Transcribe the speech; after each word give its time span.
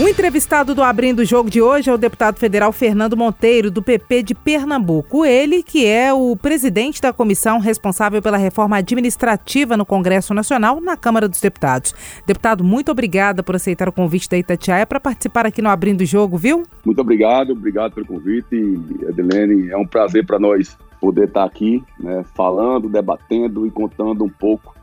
O 0.00 0.08
entrevistado 0.08 0.74
do 0.74 0.82
Abrindo 0.82 1.18
o 1.18 1.24
Jogo 1.24 1.50
de 1.50 1.60
hoje 1.60 1.90
é 1.90 1.92
o 1.92 1.98
deputado 1.98 2.38
federal 2.38 2.72
Fernando 2.72 3.14
Monteiro, 3.14 3.70
do 3.70 3.82
PP 3.82 4.22
de 4.22 4.34
Pernambuco. 4.34 5.22
Ele 5.22 5.62
que 5.62 5.86
é 5.86 6.10
o 6.10 6.34
presidente 6.34 7.00
da 7.00 7.12
comissão 7.12 7.58
responsável 7.58 8.22
pela 8.22 8.38
reforma 8.38 8.78
administrativa 8.78 9.76
no 9.76 9.84
Congresso 9.84 10.32
Nacional, 10.32 10.80
na 10.80 10.96
Câmara 10.96 11.28
dos 11.28 11.42
Deputados. 11.42 11.94
Deputado, 12.26 12.64
muito 12.64 12.90
obrigada 12.90 13.42
por 13.42 13.54
aceitar 13.54 13.86
o 13.86 13.92
convite 13.92 14.30
da 14.30 14.38
Itatiaia 14.38 14.86
para 14.86 14.98
participar 14.98 15.44
aqui 15.44 15.60
no 15.60 15.68
Abrindo 15.68 16.00
o 16.00 16.06
Jogo, 16.06 16.38
viu? 16.38 16.62
Muito 16.86 17.00
obrigado, 17.02 17.50
obrigado 17.50 17.92
pelo 17.92 18.06
convite, 18.06 18.80
Adelene. 19.06 19.70
É 19.70 19.76
um 19.76 19.86
prazer 19.86 20.24
para 20.24 20.38
nós 20.38 20.76
poder 21.02 21.28
estar 21.28 21.44
aqui, 21.44 21.84
né, 22.00 22.24
falando, 22.34 22.88
debatendo 22.88 23.66
e 23.66 23.70
contando 23.70 24.24
um 24.24 24.30
pouco 24.30 24.74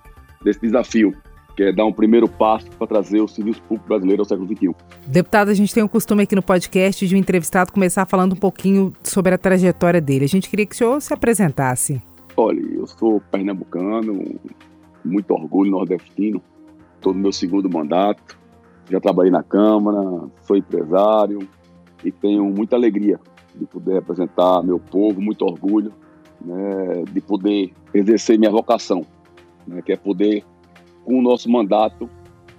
desse 0.43 0.61
desafio 0.61 1.15
que 1.59 1.63
é 1.63 1.73
dar 1.73 1.85
um 1.85 1.91
primeiro 1.91 2.25
passo 2.25 2.71
para 2.71 2.87
trazer 2.87 3.19
o 3.19 3.27
serviço 3.27 3.61
público 3.63 3.85
brasileiro 3.85 4.21
ao 4.21 4.25
século 4.25 4.47
XXI. 4.47 4.73
Deputado, 5.05 5.49
a 5.49 5.53
gente 5.53 5.73
tem 5.73 5.83
um 5.83 5.89
costume 5.89 6.23
aqui 6.23 6.33
no 6.33 6.41
podcast 6.41 7.05
de 7.05 7.13
um 7.13 7.17
entrevistado 7.17 7.73
começar 7.73 8.05
falando 8.05 8.31
um 8.31 8.37
pouquinho 8.37 8.93
sobre 9.03 9.35
a 9.35 9.37
trajetória 9.37 9.99
dele. 9.99 10.23
A 10.23 10.27
gente 10.29 10.49
queria 10.49 10.65
que 10.65 10.73
o 10.73 10.77
senhor 10.77 11.01
se 11.01 11.13
apresentasse. 11.13 12.01
Olha, 12.37 12.61
eu 12.61 12.87
sou 12.87 13.21
pernambucano, 13.29 14.39
muito 15.03 15.31
orgulho 15.33 15.71
nordestino, 15.71 16.41
estou 16.95 17.13
no 17.13 17.19
meu 17.19 17.33
segundo 17.33 17.69
mandato, 17.69 18.37
já 18.89 19.01
trabalhei 19.01 19.31
na 19.31 19.43
Câmara, 19.43 20.29
sou 20.43 20.55
empresário 20.55 21.39
e 22.05 22.09
tenho 22.09 22.45
muita 22.45 22.77
alegria 22.77 23.19
de 23.53 23.65
poder 23.65 23.95
representar 23.95 24.63
meu 24.63 24.79
povo, 24.79 25.19
muito 25.19 25.43
orgulho 25.43 25.91
né, 26.39 27.03
de 27.11 27.19
poder 27.19 27.73
exercer 27.93 28.39
minha 28.39 28.49
vocação, 28.49 29.05
né, 29.67 29.81
que 29.81 29.91
é 29.91 29.97
poder 29.97 30.45
com 31.09 31.17
o 31.17 31.21
nosso 31.23 31.49
mandato, 31.49 32.07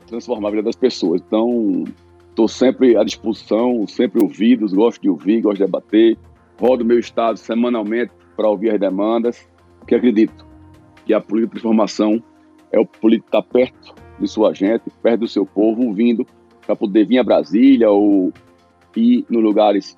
transformar 0.09 0.49
a 0.49 0.51
vida 0.51 0.65
das 0.65 0.75
pessoas. 0.75 1.23
Então, 1.25 1.85
estou 2.29 2.49
sempre 2.49 2.97
à 2.97 3.05
disposição, 3.05 3.87
sempre 3.87 4.21
ouvidos, 4.21 4.73
gosto 4.73 5.01
de 5.01 5.09
ouvir, 5.09 5.41
gosto 5.41 5.59
de 5.59 5.67
debater, 5.67 6.19
rodo 6.59 6.85
meu 6.85 6.99
estado 6.99 7.37
semanalmente 7.37 8.11
para 8.37 8.49
ouvir 8.49 8.71
as 8.71 8.81
demandas, 8.81 9.49
porque 9.79 9.95
acredito 9.95 10.45
que 11.07 11.15
a 11.15 11.21
política 11.21 11.47
de 11.47 11.63
transformação 11.63 12.21
é 12.73 12.81
o 12.81 12.85
político 12.85 13.29
estar 13.29 13.43
tá 13.43 13.49
perto 13.49 13.95
de 14.19 14.27
sua 14.27 14.53
gente, 14.53 14.83
perto 15.01 15.21
do 15.21 15.29
seu 15.29 15.47
povo, 15.47 15.87
ouvindo, 15.87 16.27
para 16.67 16.75
poder 16.75 17.07
vir 17.07 17.19
a 17.19 17.25
Brasília 17.25 17.89
ou 17.89 18.33
ir 18.97 19.25
em 19.31 19.37
lugares 19.37 19.97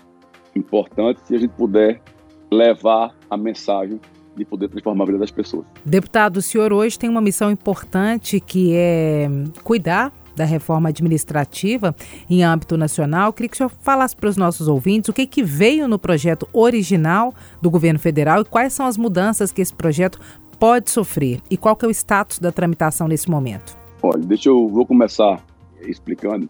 importantes, 0.55 1.23
se 1.23 1.34
a 1.34 1.39
gente 1.39 1.55
puder 1.55 2.03
levar 2.50 3.17
a 3.30 3.36
mensagem 3.39 3.98
de 4.36 4.44
poder 4.44 4.69
transformar 4.69 5.05
a 5.05 5.06
vida 5.06 5.19
das 5.19 5.30
pessoas. 5.30 5.66
Deputado, 5.84 6.38
o 6.38 6.42
senhor 6.42 6.72
hoje 6.72 6.98
tem 6.98 7.08
uma 7.08 7.20
missão 7.20 7.50
importante 7.50 8.41
que 8.41 8.72
é 8.74 9.28
cuidar 9.62 10.12
da 10.34 10.44
reforma 10.44 10.89
administrativa 10.89 11.94
em 12.28 12.42
âmbito 12.42 12.77
nacional. 12.77 13.33
Queria 13.33 13.48
que 13.48 13.55
o 13.55 13.58
senhor 13.58 13.72
falasse 13.80 14.16
para 14.16 14.28
os 14.28 14.36
nossos 14.36 14.69
ouvintes 14.69 15.08
o 15.08 15.12
que, 15.12 15.27
que 15.27 15.42
veio 15.42 15.86
no 15.86 15.98
projeto 15.98 16.48
original 16.52 17.34
do 17.61 17.70
governo 17.70 17.98
federal 17.98 18.41
e 18.41 18.44
quais 18.44 18.72
são 18.72 18.86
as 18.86 18.97
mudanças 18.97 19.52
que 19.52 19.61
esse 19.61 19.74
projeto 19.74 20.19
pode 20.58 20.91
sofrer 20.91 21.41
e 21.50 21.56
qual 21.56 21.77
que 21.77 21.84
é 21.84 21.89
o 21.89 21.91
status 21.91 22.39
da 22.39 22.52
tramitação 22.52 23.08
nesse 23.08 23.30
momento. 23.30 23.77
Olha, 24.02 24.22
deixa 24.22 24.48
eu 24.48 24.69
vou 24.69 24.86
começar 24.86 25.44
explicando 25.83 26.48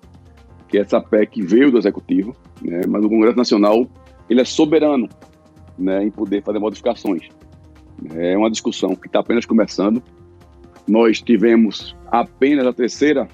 que 0.69 0.79
essa 0.79 1.01
PEC 1.01 1.43
veio 1.43 1.71
do 1.71 1.79
executivo, 1.79 2.35
né, 2.63 2.83
mas 2.89 3.05
o 3.05 3.09
Congresso 3.09 3.37
Nacional 3.37 3.87
ele 4.29 4.41
é 4.41 4.45
soberano 4.45 5.09
né, 5.79 6.05
em 6.05 6.11
poder 6.11 6.43
fazer 6.43 6.59
modificações. 6.59 7.29
É 8.15 8.37
uma 8.37 8.51
discussão 8.51 8.95
que 8.95 9.07
está 9.07 9.21
apenas 9.21 9.47
começando. 9.47 10.03
Nós 10.89 11.21
tivemos 11.21 11.97
apenas 12.11 12.67
a 12.67 12.73
terceira 12.73 13.29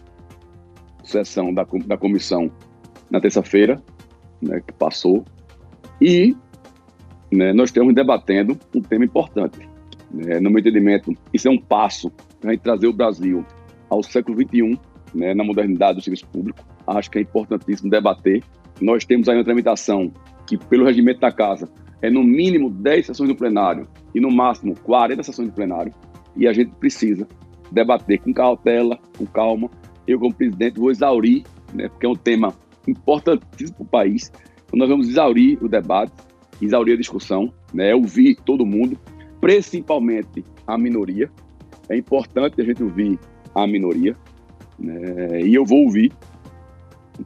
sessão 1.02 1.52
da, 1.52 1.66
da 1.86 1.96
comissão 1.96 2.50
na 3.10 3.20
terça-feira, 3.20 3.82
né, 4.42 4.60
que 4.60 4.72
passou, 4.72 5.24
e 6.00 6.36
né, 7.32 7.52
nós 7.52 7.70
estamos 7.70 7.94
debatendo 7.94 8.58
um 8.74 8.82
tema 8.82 9.04
importante. 9.04 9.66
Né, 10.10 10.38
no 10.40 10.50
meu 10.50 10.60
entendimento, 10.60 11.14
isso 11.32 11.48
é 11.48 11.50
um 11.50 11.58
passo 11.58 12.10
para 12.40 12.56
trazer 12.58 12.86
o 12.86 12.92
Brasil 12.92 13.44
ao 13.88 14.02
século 14.02 14.36
XXI, 14.36 14.78
né, 15.14 15.34
na 15.34 15.42
modernidade 15.42 15.98
do 15.98 16.04
serviço 16.04 16.26
público. 16.26 16.64
Acho 16.86 17.10
que 17.10 17.18
é 17.18 17.22
importantíssimo 17.22 17.90
debater. 17.90 18.42
Nós 18.80 19.04
temos 19.04 19.28
aí 19.28 19.36
uma 19.36 19.44
tramitação 19.44 20.12
que, 20.46 20.56
pelo 20.56 20.84
regimento 20.84 21.20
da 21.20 21.32
casa, 21.32 21.68
é 22.00 22.10
no 22.10 22.22
mínimo 22.22 22.70
10 22.70 23.06
sessões 23.06 23.28
do 23.28 23.34
plenário 23.36 23.88
e 24.14 24.20
no 24.20 24.30
máximo 24.30 24.74
40 24.82 25.22
sessões 25.22 25.48
do 25.48 25.54
plenário. 25.54 25.92
E 26.36 26.46
a 26.46 26.52
gente 26.52 26.70
precisa 26.76 27.26
debater 27.70 28.20
com 28.20 28.32
cautela, 28.32 28.98
com 29.16 29.26
calma. 29.26 29.70
Eu, 30.06 30.18
como 30.18 30.34
presidente, 30.34 30.78
vou 30.78 30.90
exaurir, 30.90 31.44
né, 31.74 31.88
porque 31.88 32.06
é 32.06 32.08
um 32.08 32.16
tema 32.16 32.54
importantíssimo 32.86 33.76
para 33.76 33.84
o 33.84 33.86
país. 33.86 34.32
Então, 34.66 34.78
nós 34.78 34.88
vamos 34.88 35.08
exaurir 35.08 35.62
o 35.62 35.68
debate, 35.68 36.12
exaurir 36.60 36.94
a 36.94 36.96
discussão, 36.96 37.52
né, 37.72 37.94
ouvir 37.94 38.36
todo 38.44 38.64
mundo, 38.64 38.98
principalmente 39.40 40.44
a 40.66 40.78
minoria. 40.78 41.30
É 41.88 41.96
importante 41.96 42.60
a 42.60 42.64
gente 42.64 42.82
ouvir 42.82 43.18
a 43.54 43.66
minoria. 43.66 44.16
Né, 44.78 45.42
e 45.42 45.54
eu 45.54 45.64
vou 45.64 45.84
ouvir 45.84 46.12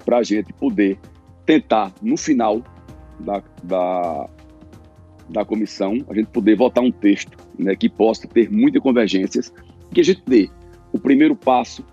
para 0.05 0.19
a 0.19 0.23
gente 0.23 0.53
poder 0.53 0.99
tentar, 1.45 1.93
no 2.01 2.17
final 2.17 2.63
da, 3.21 3.43
da 3.63 4.29
da 5.33 5.45
comissão, 5.45 5.99
a 6.09 6.15
gente 6.15 6.27
poder 6.27 6.57
votar 6.57 6.85
um 6.85 6.93
texto 6.93 7.37
né, 7.59 7.75
que 7.75 7.89
possa 7.89 8.27
ter 8.29 8.51
muitas 8.51 8.83
convergências, 8.83 9.53
que 9.93 10.01
a 10.01 10.05
gente 10.05 10.23
dê 10.27 10.51
o 10.93 10.99
primeiro 10.99 11.35
passo 11.35 11.85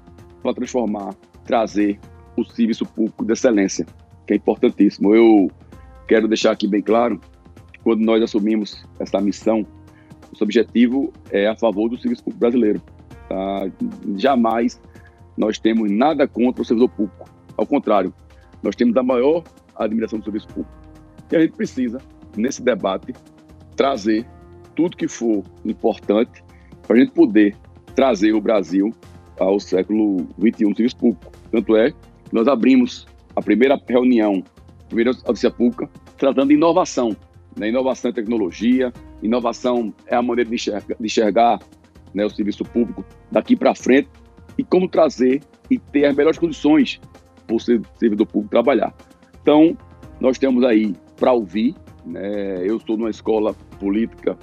para 0.41 0.53
transformar, 0.53 1.15
trazer 1.45 1.99
o 2.35 2.43
serviço 2.43 2.85
público 2.85 3.25
de 3.25 3.33
excelência, 3.33 3.85
que 4.27 4.33
é 4.33 4.35
importantíssimo. 4.35 5.15
Eu 5.15 5.49
quero 6.07 6.27
deixar 6.27 6.51
aqui 6.51 6.67
bem 6.67 6.81
claro 6.81 7.19
quando 7.83 8.01
nós 8.01 8.21
assumimos 8.21 8.85
essa 8.99 9.19
missão, 9.19 9.65
o 10.39 10.43
objetivo 10.43 11.11
é 11.31 11.47
a 11.47 11.55
favor 11.55 11.89
do 11.89 11.97
serviço 11.97 12.23
público 12.23 12.39
brasileiro. 12.39 12.81
Tá? 13.27 13.71
Jamais 14.17 14.79
nós 15.37 15.57
temos 15.57 15.89
nada 15.89 16.27
contra 16.27 16.61
o 16.61 16.65
servidor 16.65 16.89
público. 16.89 17.29
Ao 17.57 17.65
contrário, 17.65 18.13
nós 18.61 18.75
temos 18.75 18.95
a 18.97 19.03
maior 19.03 19.43
admiração 19.75 20.19
do 20.19 20.25
serviço 20.25 20.47
público. 20.47 20.71
E 21.31 21.35
a 21.35 21.41
gente 21.41 21.53
precisa 21.53 21.99
nesse 22.35 22.61
debate, 22.61 23.13
trazer 23.79 24.25
tudo 24.75 24.97
que 24.97 25.07
for 25.07 25.41
importante 25.63 26.43
para 26.85 26.97
a 26.97 26.99
gente 26.99 27.13
poder 27.13 27.55
trazer 27.95 28.33
o 28.33 28.41
Brasil 28.41 28.93
ao 29.39 29.57
século 29.57 30.27
XXI 30.37 30.65
no 30.65 30.75
serviço 30.75 30.97
público. 30.97 31.31
Tanto 31.49 31.77
é 31.77 31.91
que 31.91 31.97
nós 32.33 32.49
abrimos 32.49 33.07
a 33.37 33.41
primeira 33.41 33.79
reunião, 33.87 34.43
a 34.81 34.87
primeira 34.87 35.11
audiência 35.11 35.49
pública, 35.49 35.89
tratando 36.17 36.49
de 36.49 36.55
inovação. 36.55 37.15
Né? 37.55 37.69
Inovação 37.69 38.11
e 38.11 38.13
tecnologia, 38.13 38.91
inovação 39.23 39.93
é 40.07 40.15
a 40.17 40.21
maneira 40.21 40.49
de 40.49 40.55
enxergar, 40.55 40.95
de 40.99 41.05
enxergar 41.05 41.59
né, 42.13 42.25
o 42.25 42.29
serviço 42.29 42.65
público 42.65 43.05
daqui 43.31 43.55
para 43.55 43.73
frente 43.73 44.09
e 44.57 44.63
como 44.63 44.89
trazer 44.89 45.41
e 45.71 45.79
ter 45.79 46.03
as 46.03 46.13
melhores 46.17 46.37
condições 46.37 46.99
para 47.47 47.55
o 47.55 47.59
servidor 47.61 48.27
público 48.27 48.51
trabalhar. 48.51 48.93
Então, 49.41 49.77
nós 50.19 50.37
temos 50.37 50.65
aí 50.65 50.93
para 51.15 51.31
ouvir, 51.31 51.75
né? 52.09 52.67
Eu 52.67 52.77
estou 52.77 52.97
numa 52.97 53.09
escola 53.09 53.53
política 53.79 54.37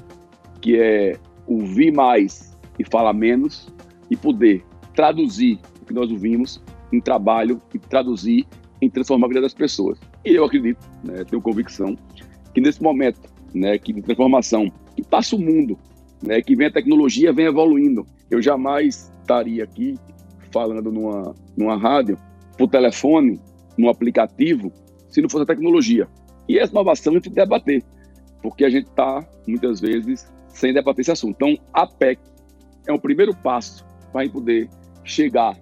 que 0.61 0.81
é 0.81 1.17
ouvir 1.47 1.93
mais 1.93 2.57
e 2.79 2.85
falar 2.85 3.13
menos 3.13 3.69
e 4.11 4.17
poder 4.17 4.65
traduzir 4.95 5.59
o 5.83 5.85
que 5.85 5.93
nós 5.93 6.11
ouvimos 6.11 6.63
em 6.93 7.01
trabalho 7.01 7.61
e 7.75 7.79
traduzir 7.79 8.47
em 8.81 8.89
transformar 8.89 9.27
a 9.27 9.29
vida 9.29 9.41
das 9.41 9.55
pessoas. 9.55 9.99
E 10.25 10.35
eu 10.35 10.45
acredito, 10.45 10.79
né, 11.05 11.25
tenho 11.25 11.43
convicção, 11.43 11.97
que 12.55 12.61
nesse 12.61 12.83
momento 12.83 13.21
né, 13.55 13.79
que 13.79 13.93
de 13.93 14.03
transformação, 14.03 14.71
que 14.95 15.03
passa 15.03 15.37
o 15.37 15.39
mundo, 15.39 15.79
né, 16.23 16.41
que 16.41 16.55
vem 16.55 16.67
a 16.69 16.73
tecnologia, 16.73 17.33
vem 17.33 17.47
evoluindo. 17.47 18.07
Eu 18.31 18.41
jamais 18.43 19.13
estaria 19.21 19.65
aqui 19.65 19.97
falando 20.51 20.91
numa, 20.91 21.35
numa 21.57 21.77
rádio, 21.77 22.19
por 22.57 22.69
telefone, 22.69 23.41
num 23.77 23.89
aplicativo, 23.89 24.73
se 25.09 25.21
não 25.21 25.29
fosse 25.29 25.45
a 25.45 25.47
tecnologia. 25.47 26.09
E 26.49 26.59
essa 26.59 26.73
inovação 26.73 27.13
a 27.13 27.17
gente 27.17 27.31
debater, 27.31 27.83
porque 28.43 28.65
a 28.65 28.71
gente 28.71 28.89
está, 28.89 29.27
muitas 29.47 29.81
vezes, 29.81 30.27
sem 30.49 30.73
debater 30.73 31.03
esse 31.03 31.13
assunto. 31.13 31.35
Então, 31.37 31.59
a 31.73 31.87
PEC 31.87 32.21
é 32.87 32.93
o 32.93 32.99
primeiro 32.99 33.35
passo 33.35 33.85
para 34.13 34.23
a 34.23 34.25
gente 34.25 34.33
poder 34.33 34.69
chegar 35.05 35.57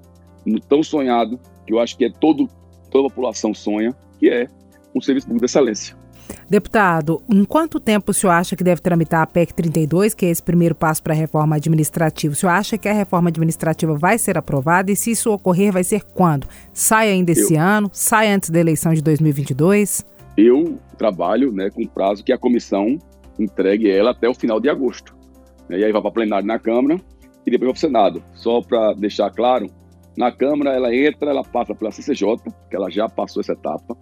no 0.45 0.61
tão 0.61 0.83
sonhado, 0.83 1.39
que 1.67 1.73
eu 1.73 1.81
acho 1.81 1.97
que 1.97 2.05
é 2.05 2.11
todo, 2.11 2.49
toda 2.91 3.07
a 3.07 3.11
população 3.11 3.55
sonha, 3.55 3.95
que 4.19 4.29
é 4.29 4.47
um 4.95 5.01
serviço 5.01 5.27
público 5.27 5.47
de 5.47 5.51
excelência. 5.51 5.97
Deputado, 6.49 7.23
em 7.29 7.45
quanto 7.45 7.81
tempo 7.81 8.11
o 8.11 8.15
senhor 8.15 8.33
acha 8.33 8.55
que 8.55 8.65
deve 8.65 8.81
tramitar 8.81 9.23
a 9.23 9.27
PEC 9.27 9.53
32, 9.55 10.15
que 10.15 10.27
é 10.27 10.31
esse 10.31 10.43
primeiro 10.43 10.75
passo 10.75 11.03
para 11.03 11.13
a 11.13 11.17
reforma 11.17 11.57
administrativa? 11.57 12.33
O 12.33 12.37
senhor 12.37 12.53
acha 12.53 12.79
que 12.79 12.89
a 12.89 12.93
reforma 12.93 13.29
administrativa 13.29 13.95
vai 13.95 14.19
ser 14.19 14.37
aprovada 14.39 14.91
e 14.91 14.97
se 14.97 15.11
isso 15.11 15.31
ocorrer, 15.31 15.73
vai 15.73 15.85
ser 15.85 16.03
quando? 16.03 16.47
Sai 16.73 17.11
ainda 17.11 17.33
esse 17.33 17.55
eu... 17.55 17.61
ano? 17.61 17.91
Sai 17.93 18.31
antes 18.31 18.51
da 18.51 18.61
eleição 18.61 18.93
de 18.95 19.03
2022? 19.03 20.05
Eu 20.37 20.79
trabalho 20.99 21.53
né, 21.53 21.71
com 21.71 21.87
prazo 21.87 22.25
que 22.25 22.33
a 22.33 22.39
comissão 22.39 22.99
entregue 23.39 23.91
ela 23.91 24.11
até 24.11 24.29
o 24.29 24.35
final 24.35 24.61
de 24.61 24.69
agosto. 24.69 25.15
E 25.71 25.83
aí 25.83 25.93
vai 25.93 26.03
para 26.03 26.11
plenário 26.11 26.47
na 26.47 26.59
Câmara 26.59 27.01
e 27.47 27.51
depois 27.51 27.69
vai 27.69 27.73
para 27.73 27.77
o 27.77 27.81
Senado. 27.81 28.25
Só 28.35 28.61
para 28.61 28.93
deixar 28.95 29.31
claro, 29.31 29.69
na 30.17 30.31
Câmara 30.31 30.73
ela 30.73 30.95
entra, 30.95 31.31
ela 31.31 31.43
passa 31.43 31.75
pela 31.75 31.91
CCJ, 31.91 32.37
que 32.71 32.77
ela 32.77 32.91
já 32.91 33.09
passou 33.09 33.41
essa 33.41 33.53
etapa, 33.53 33.97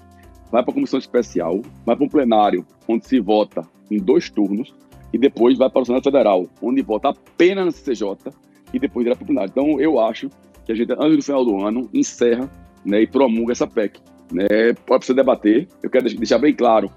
vai 0.50 0.62
para 0.62 0.70
a 0.70 0.74
comissão 0.74 0.98
especial, 0.98 1.62
vai 1.86 1.96
para 1.96 2.04
um 2.04 2.08
plenário, 2.08 2.66
onde 2.86 3.06
se 3.06 3.18
vota 3.20 3.62
em 3.90 3.98
dois 3.98 4.28
turnos, 4.28 4.74
e 5.12 5.18
depois 5.18 5.56
vai 5.58 5.70
para 5.70 5.82
o 5.82 5.84
Senado 5.84 6.02
Federal, 6.02 6.46
onde 6.60 6.82
vota 6.82 7.10
apenas 7.10 7.64
na 7.64 7.70
CCJ 7.70 8.32
e 8.72 8.78
depois 8.78 9.06
irá 9.06 9.14
para 9.14 9.24
o 9.24 9.26
plenário. 9.26 9.50
Então, 9.50 9.80
eu 9.80 9.98
acho 9.98 10.30
que 10.64 10.72
a 10.72 10.74
gente, 10.74 10.92
antes 10.92 11.16
do 11.16 11.22
final 11.22 11.44
do 11.44 11.64
ano, 11.64 11.88
encerra 11.92 12.50
né, 12.84 13.02
e 13.02 13.06
promulga 13.06 13.52
essa 13.52 13.66
PEC. 13.66 14.00
Né? 14.32 14.72
Pode 14.86 15.04
ser 15.04 15.14
debater, 15.14 15.68
eu 15.82 15.90
quero 15.90 16.04
deixar 16.04 16.38
bem 16.38 16.54
claro 16.54 16.90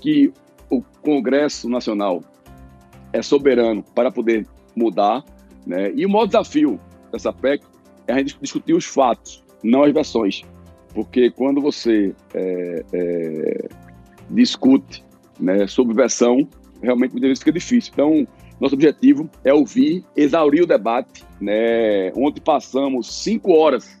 que 0.00 0.32
o 0.70 0.82
Congresso 1.02 1.68
Nacional 1.68 2.22
é 3.12 3.22
soberano 3.22 3.82
para 3.94 4.10
poder 4.10 4.46
mudar, 4.74 5.24
né? 5.66 5.92
e 5.94 6.06
o 6.06 6.10
maior 6.10 6.26
desafio 6.26 6.78
dessa 7.10 7.32
PEC 7.32 7.64
é 8.06 8.12
a 8.12 8.18
gente 8.18 8.38
discutir 8.40 8.74
os 8.74 8.84
fatos, 8.84 9.44
não 9.62 9.82
as 9.82 9.92
versões. 9.92 10.42
Porque 10.94 11.30
quando 11.30 11.60
você 11.60 12.14
é, 12.34 12.84
é, 12.92 13.68
discute 14.30 15.04
né, 15.38 15.66
sobre 15.66 15.94
versão, 15.94 16.48
realmente 16.80 17.12
muitas 17.12 17.28
vezes 17.28 17.38
fica 17.40 17.52
difícil. 17.52 17.92
Então, 17.92 18.26
nosso 18.60 18.74
objetivo 18.74 19.28
é 19.44 19.52
ouvir, 19.52 20.04
exaurir 20.16 20.62
o 20.62 20.66
debate. 20.66 21.24
Né? 21.40 22.12
Ontem 22.14 22.40
passamos 22.40 23.22
cinco 23.22 23.52
horas 23.52 24.00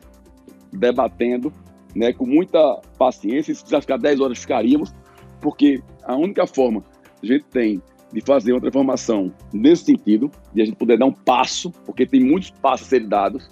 debatendo, 0.72 1.52
né, 1.96 2.12
com 2.12 2.26
muita 2.26 2.80
paciência. 2.98 3.54
Se 3.54 3.60
precisasse 3.62 3.86
ficar 3.86 3.96
10 3.96 4.20
horas, 4.20 4.38
ficaríamos, 4.38 4.94
porque 5.40 5.82
a 6.04 6.14
única 6.14 6.46
forma 6.46 6.84
que 7.20 7.26
a 7.26 7.34
gente 7.34 7.46
tem 7.46 7.82
de 8.12 8.20
fazer 8.20 8.52
uma 8.52 8.60
transformação 8.60 9.32
nesse 9.52 9.86
sentido, 9.86 10.30
de 10.54 10.62
a 10.62 10.64
gente 10.64 10.76
poder 10.76 10.98
dar 10.98 11.06
um 11.06 11.12
passo, 11.12 11.72
porque 11.84 12.06
tem 12.06 12.22
muitos 12.22 12.50
passos 12.50 12.86
a 12.86 12.90
serem 12.90 13.08
dados, 13.08 13.50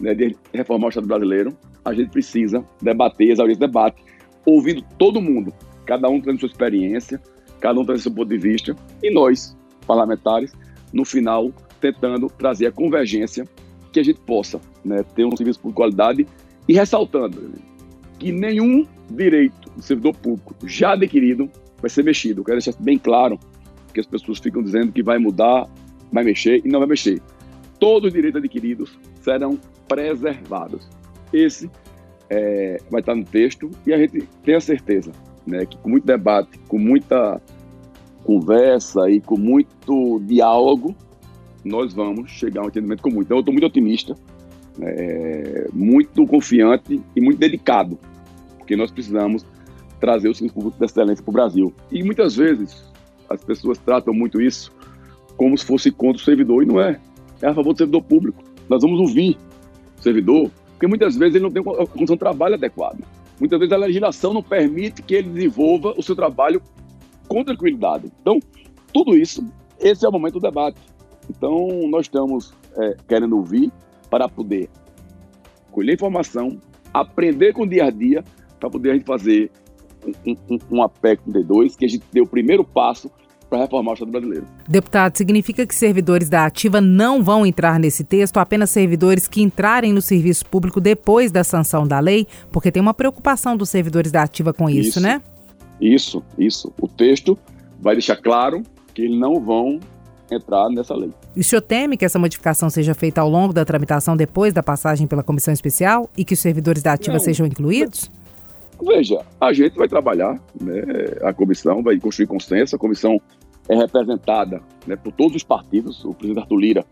né, 0.00 0.14
de 0.14 0.36
reformar 0.52 0.86
o 0.86 0.88
Estado 0.90 1.06
brasileiro, 1.06 1.56
a 1.84 1.94
gente 1.94 2.10
precisa 2.10 2.64
debater, 2.82 3.30
exaurir 3.30 3.52
esse 3.52 3.60
debate, 3.60 4.02
ouvindo 4.44 4.82
todo 4.98 5.22
mundo, 5.22 5.52
cada 5.86 6.08
um 6.08 6.20
tendo 6.20 6.40
sua 6.40 6.48
experiência, 6.48 7.22
cada 7.60 7.80
um 7.80 7.86
tendo 7.86 7.98
seu 7.98 8.12
ponto 8.12 8.28
de 8.28 8.38
vista, 8.38 8.76
e 9.02 9.10
nós, 9.10 9.56
parlamentares, 9.86 10.52
no 10.92 11.04
final, 11.04 11.50
tentando 11.80 12.28
trazer 12.28 12.66
a 12.66 12.72
convergência 12.72 13.44
que 13.92 14.00
a 14.00 14.02
gente 14.02 14.20
possa 14.20 14.60
né, 14.84 15.02
ter 15.14 15.24
um 15.24 15.36
serviço 15.36 15.60
de 15.64 15.72
qualidade 15.72 16.26
e 16.68 16.74
ressaltando 16.74 17.52
que 18.18 18.32
nenhum 18.32 18.86
direito 19.10 19.70
do 19.70 19.82
servidor 19.82 20.14
público 20.14 20.54
já 20.66 20.92
adquirido 20.92 21.50
vai 21.80 21.90
ser 21.90 22.02
mexido. 22.02 22.40
Eu 22.40 22.44
quero 22.44 22.58
deixar 22.58 22.74
bem 22.80 22.98
claro 22.98 23.38
que 23.92 24.00
as 24.00 24.06
pessoas 24.06 24.38
ficam 24.38 24.62
dizendo 24.62 24.92
que 24.92 25.02
vai 25.02 25.18
mudar, 25.18 25.68
vai 26.12 26.24
mexer 26.24 26.60
e 26.64 26.68
não 26.68 26.80
vai 26.80 26.88
mexer. 26.88 27.20
Todos 27.78 28.08
os 28.08 28.12
direitos 28.12 28.38
adquiridos 28.38 28.98
serão 29.20 29.58
preservados. 29.86 30.88
Esse 31.32 31.70
é, 32.30 32.78
vai 32.90 33.00
estar 33.00 33.14
no 33.14 33.24
texto 33.24 33.70
e 33.86 33.92
a 33.92 33.98
gente 33.98 34.26
tem 34.44 34.54
a 34.54 34.60
certeza 34.60 35.12
né, 35.46 35.64
que 35.64 35.76
com 35.78 35.88
muito 35.88 36.06
debate, 36.06 36.58
com 36.66 36.78
muita 36.78 37.40
conversa 38.24 39.08
e 39.08 39.20
com 39.20 39.38
muito 39.38 40.20
diálogo, 40.24 40.94
nós 41.64 41.94
vamos 41.94 42.30
chegar 42.30 42.62
a 42.62 42.64
um 42.64 42.68
entendimento 42.68 43.02
comum. 43.02 43.22
Então, 43.22 43.36
eu 43.36 43.40
estou 43.40 43.52
muito 43.52 43.66
otimista, 43.66 44.14
é, 44.82 45.68
muito 45.72 46.26
confiante 46.26 47.00
e 47.14 47.20
muito 47.20 47.38
dedicado, 47.38 47.98
porque 48.58 48.76
nós 48.76 48.90
precisamos 48.90 49.44
trazer 50.00 50.28
o 50.28 50.34
serviço 50.34 50.54
público 50.54 50.78
de 50.78 50.84
excelência 50.84 51.24
para 51.24 51.30
o 51.30 51.32
Brasil. 51.32 51.74
E 51.90 52.02
muitas 52.02 52.36
vezes 52.36 52.84
as 53.28 53.42
pessoas 53.42 53.78
tratam 53.78 54.12
muito 54.12 54.40
isso 54.40 54.72
como 55.36 55.56
se 55.56 55.64
fosse 55.64 55.90
contra 55.90 56.20
o 56.20 56.24
servidor, 56.24 56.62
e 56.62 56.66
não 56.66 56.80
é. 56.80 56.98
É 57.42 57.48
a 57.48 57.54
favor 57.54 57.72
do 57.72 57.78
servidor 57.78 58.02
público. 58.02 58.42
Nós 58.68 58.82
vamos 58.82 58.98
ouvir 58.98 59.36
o 59.98 60.02
servidor, 60.02 60.50
porque 60.70 60.86
muitas 60.86 61.16
vezes 61.16 61.34
ele 61.34 61.44
não 61.44 61.50
tem 61.50 61.62
a 61.62 61.86
condição 61.86 62.16
de 62.16 62.20
trabalho 62.20 62.54
adequada. 62.54 62.98
Muitas 63.38 63.58
vezes 63.58 63.72
a 63.72 63.76
legislação 63.76 64.32
não 64.32 64.42
permite 64.42 65.02
que 65.02 65.14
ele 65.14 65.28
desenvolva 65.28 65.94
o 65.96 66.02
seu 66.02 66.16
trabalho 66.16 66.62
com 67.28 67.44
tranquilidade. 67.44 68.10
Então, 68.20 68.40
tudo 68.92 69.16
isso, 69.16 69.44
esse 69.78 70.06
é 70.06 70.08
o 70.08 70.12
momento 70.12 70.34
do 70.34 70.40
debate. 70.40 70.80
Então, 71.28 71.68
nós 71.88 72.06
estamos 72.06 72.54
é, 72.78 72.96
querendo 73.06 73.36
ouvir 73.36 73.70
para 74.10 74.28
poder 74.28 74.68
colher 75.70 75.94
informação, 75.94 76.58
aprender 76.92 77.52
com 77.52 77.62
o 77.62 77.68
dia 77.68 77.86
a 77.86 77.90
dia, 77.90 78.24
para 78.58 78.70
poder 78.70 78.90
a 78.90 78.94
gente 78.94 79.06
fazer 79.06 79.50
um, 80.26 80.36
um, 80.48 80.58
um 80.70 80.82
APEC 80.82 81.22
32, 81.24 81.76
que 81.76 81.84
a 81.84 81.88
gente 81.88 82.04
deu 82.12 82.24
o 82.24 82.26
primeiro 82.26 82.64
passo 82.64 83.10
para 83.48 83.60
reformar 83.60 83.92
o 83.92 83.94
Estado 83.94 84.10
brasileiro. 84.10 84.46
Deputado, 84.68 85.16
significa 85.16 85.66
que 85.66 85.74
servidores 85.74 86.28
da 86.28 86.44
ativa 86.44 86.80
não 86.80 87.22
vão 87.22 87.46
entrar 87.46 87.78
nesse 87.78 88.02
texto, 88.04 88.38
apenas 88.38 88.70
servidores 88.70 89.28
que 89.28 89.42
entrarem 89.42 89.92
no 89.92 90.02
serviço 90.02 90.44
público 90.46 90.80
depois 90.80 91.30
da 91.30 91.44
sanção 91.44 91.86
da 91.86 92.00
lei? 92.00 92.26
Porque 92.50 92.72
tem 92.72 92.82
uma 92.82 92.94
preocupação 92.94 93.56
dos 93.56 93.68
servidores 93.68 94.10
da 94.10 94.22
ativa 94.22 94.52
com 94.52 94.68
isso, 94.68 94.88
isso 94.88 95.00
né? 95.00 95.22
Isso, 95.80 96.22
isso. 96.38 96.72
O 96.80 96.88
texto 96.88 97.38
vai 97.80 97.94
deixar 97.94 98.16
claro 98.16 98.62
que 98.94 99.02
eles 99.02 99.18
não 99.18 99.40
vão 99.40 99.78
entrar 100.30 100.68
nessa 100.70 100.94
lei. 100.94 101.10
E 101.34 101.40
o 101.40 101.44
senhor 101.44 101.62
teme 101.62 101.96
que 101.96 102.04
essa 102.04 102.18
modificação 102.18 102.68
seja 102.70 102.94
feita 102.94 103.20
ao 103.20 103.28
longo 103.28 103.52
da 103.52 103.64
tramitação 103.64 104.16
depois 104.16 104.52
da 104.52 104.62
passagem 104.62 105.06
pela 105.06 105.22
comissão 105.22 105.52
especial 105.52 106.08
e 106.16 106.24
que 106.24 106.34
os 106.34 106.40
servidores 106.40 106.82
da 106.82 106.92
ativa 106.92 107.14
não, 107.14 107.20
sejam 107.20 107.46
incluídos? 107.46 108.10
Veja, 108.82 109.20
a 109.40 109.52
gente 109.52 109.76
vai 109.76 109.88
trabalhar, 109.88 110.38
né, 110.60 110.82
a 111.22 111.32
comissão 111.32 111.82
vai 111.82 111.98
construir 111.98 112.26
consenso, 112.26 112.76
a 112.76 112.78
comissão 112.78 113.20
é 113.68 113.74
representada 113.74 114.60
né, 114.86 114.96
por 114.96 115.12
todos 115.12 115.36
os 115.36 115.42
partidos, 115.42 116.04
o 116.04 116.12
presidente 116.12 116.42
Arthur 116.42 116.56
Lira 116.56 116.84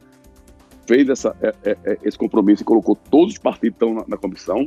fez 0.87 1.09
essa, 1.09 1.37
é, 1.43 1.55
é, 1.65 1.77
é 1.85 1.99
esse 2.03 2.17
compromisso 2.17 2.63
e 2.63 2.65
colocou 2.65 2.97
todos 3.11 3.35
os 3.35 3.39
partidos 3.39 3.77
estão 3.77 3.95
na, 3.95 4.05
na 4.09 4.17
comissão, 4.17 4.67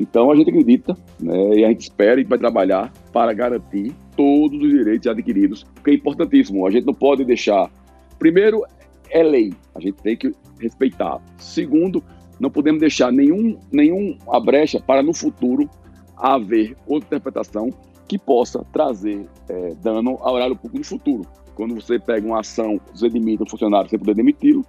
então 0.00 0.30
a 0.30 0.36
gente 0.36 0.50
acredita 0.50 0.96
né, 1.20 1.54
e 1.54 1.64
a 1.64 1.68
gente 1.68 1.82
espera 1.82 2.20
e 2.20 2.24
vai 2.24 2.38
trabalhar 2.38 2.92
para 3.12 3.32
garantir 3.32 3.94
todos 4.16 4.60
os 4.60 4.70
direitos 4.70 5.06
adquiridos, 5.06 5.64
porque 5.74 5.90
é 5.90 5.94
importantíssimo, 5.94 6.66
a 6.66 6.70
gente 6.70 6.86
não 6.86 6.94
pode 6.94 7.24
deixar, 7.24 7.70
primeiro, 8.18 8.64
é 9.10 9.22
lei, 9.22 9.52
a 9.74 9.80
gente 9.80 10.02
tem 10.02 10.16
que 10.16 10.34
respeitar, 10.60 11.20
segundo, 11.38 12.02
não 12.38 12.50
podemos 12.50 12.80
deixar 12.80 13.12
nenhum, 13.12 13.58
nenhum 13.72 14.16
a 14.30 14.38
brecha 14.38 14.80
para 14.80 15.02
no 15.02 15.12
futuro 15.12 15.68
haver 16.16 16.76
outra 16.86 17.06
interpretação 17.06 17.70
que 18.06 18.18
possa 18.18 18.64
trazer 18.72 19.26
é, 19.48 19.74
dano 19.82 20.18
ao 20.20 20.34
horário 20.34 20.56
público 20.56 20.78
no 20.78 20.84
futuro. 20.84 21.26
Quando 21.54 21.74
você 21.74 21.98
pega 21.98 22.26
uma 22.26 22.40
ação, 22.40 22.80
você 22.94 23.08
demite 23.08 23.42
um 23.42 23.48
funcionário 23.48 23.90
sem 23.90 23.98
poder 23.98 24.14
demiti-lo, 24.14 24.64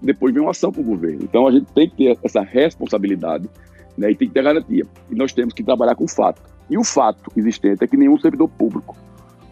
depois 0.00 0.32
vem 0.32 0.42
uma 0.42 0.50
ação 0.50 0.72
para 0.72 0.80
o 0.80 0.84
governo. 0.84 1.20
Então 1.22 1.46
a 1.46 1.52
gente 1.52 1.72
tem 1.72 1.88
que 1.88 1.96
ter 1.96 2.18
essa 2.22 2.40
responsabilidade 2.40 3.48
né, 3.96 4.10
e 4.10 4.14
tem 4.14 4.28
que 4.28 4.34
ter 4.34 4.42
garantia. 4.42 4.86
E 5.10 5.14
nós 5.14 5.32
temos 5.32 5.52
que 5.52 5.62
trabalhar 5.62 5.94
com 5.94 6.04
o 6.04 6.08
fato. 6.08 6.42
E 6.68 6.78
o 6.78 6.84
fato 6.84 7.30
existente 7.36 7.84
é 7.84 7.86
que 7.86 7.96
nenhum 7.96 8.18
servidor 8.18 8.48
público 8.48 8.96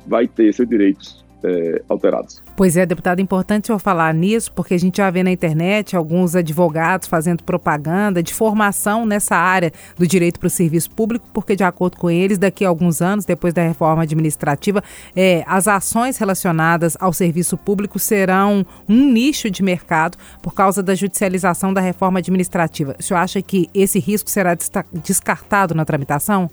vai 0.07 0.26
ter 0.26 0.52
seus 0.55 0.69
direitos 0.69 1.25
é, 1.42 1.83
alterados. 1.88 2.42
Pois 2.57 2.76
é, 2.76 2.85
deputado, 2.85 3.21
é 3.21 3.23
importante 3.23 3.64
o 3.64 3.66
senhor 3.68 3.78
falar 3.78 4.12
nisso, 4.12 4.52
porque 4.52 4.75
a 4.75 4.78
gente 4.78 4.97
já 4.97 5.11
vê 5.11 5.23
na 5.23 5.30
internet 5.30 5.97
alguns 5.97 6.35
advogados 6.35 7.07
fazendo 7.07 7.42
propaganda 7.45 8.23
de 8.23 8.35
formação 8.35 9.07
nessa 9.07 9.37
área 9.37 9.73
do 9.97 10.07
direito 10.07 10.40
para 10.40 10.49
o 10.49 10.50
serviço 10.50 10.90
público, 10.90 11.28
porque, 11.33 11.54
de 11.54 11.64
acordo 11.64 11.97
com 11.97 12.11
eles, 12.11 12.38
daqui 12.38 12.64
a 12.64 12.68
alguns 12.68 13.00
anos, 13.00 13.25
depois 13.25 13.54
da 13.54 13.62
reforma 13.62 14.02
administrativa, 14.02 14.83
é, 15.14 15.45
as 15.47 15.68
ações 15.68 16.16
relacionadas 16.16 16.97
ao 16.99 17.12
serviço 17.12 17.57
público 17.57 17.99
serão 17.99 18.66
um 18.88 19.12
nicho 19.12 19.50
de 19.50 19.62
mercado 19.62 20.18
por 20.42 20.54
causa 20.54 20.83
da 20.83 20.95
judicialização 20.95 21.73
da 21.73 21.80
reforma 21.80 22.18
administrativa. 22.18 22.97
O 22.99 23.02
senhor 23.02 23.21
acha 23.21 23.40
que 23.40 23.68
esse 23.73 23.99
risco 23.99 24.28
será 24.28 24.57
descartado 24.92 25.75
na 25.75 25.85
tramitação? 25.85 26.50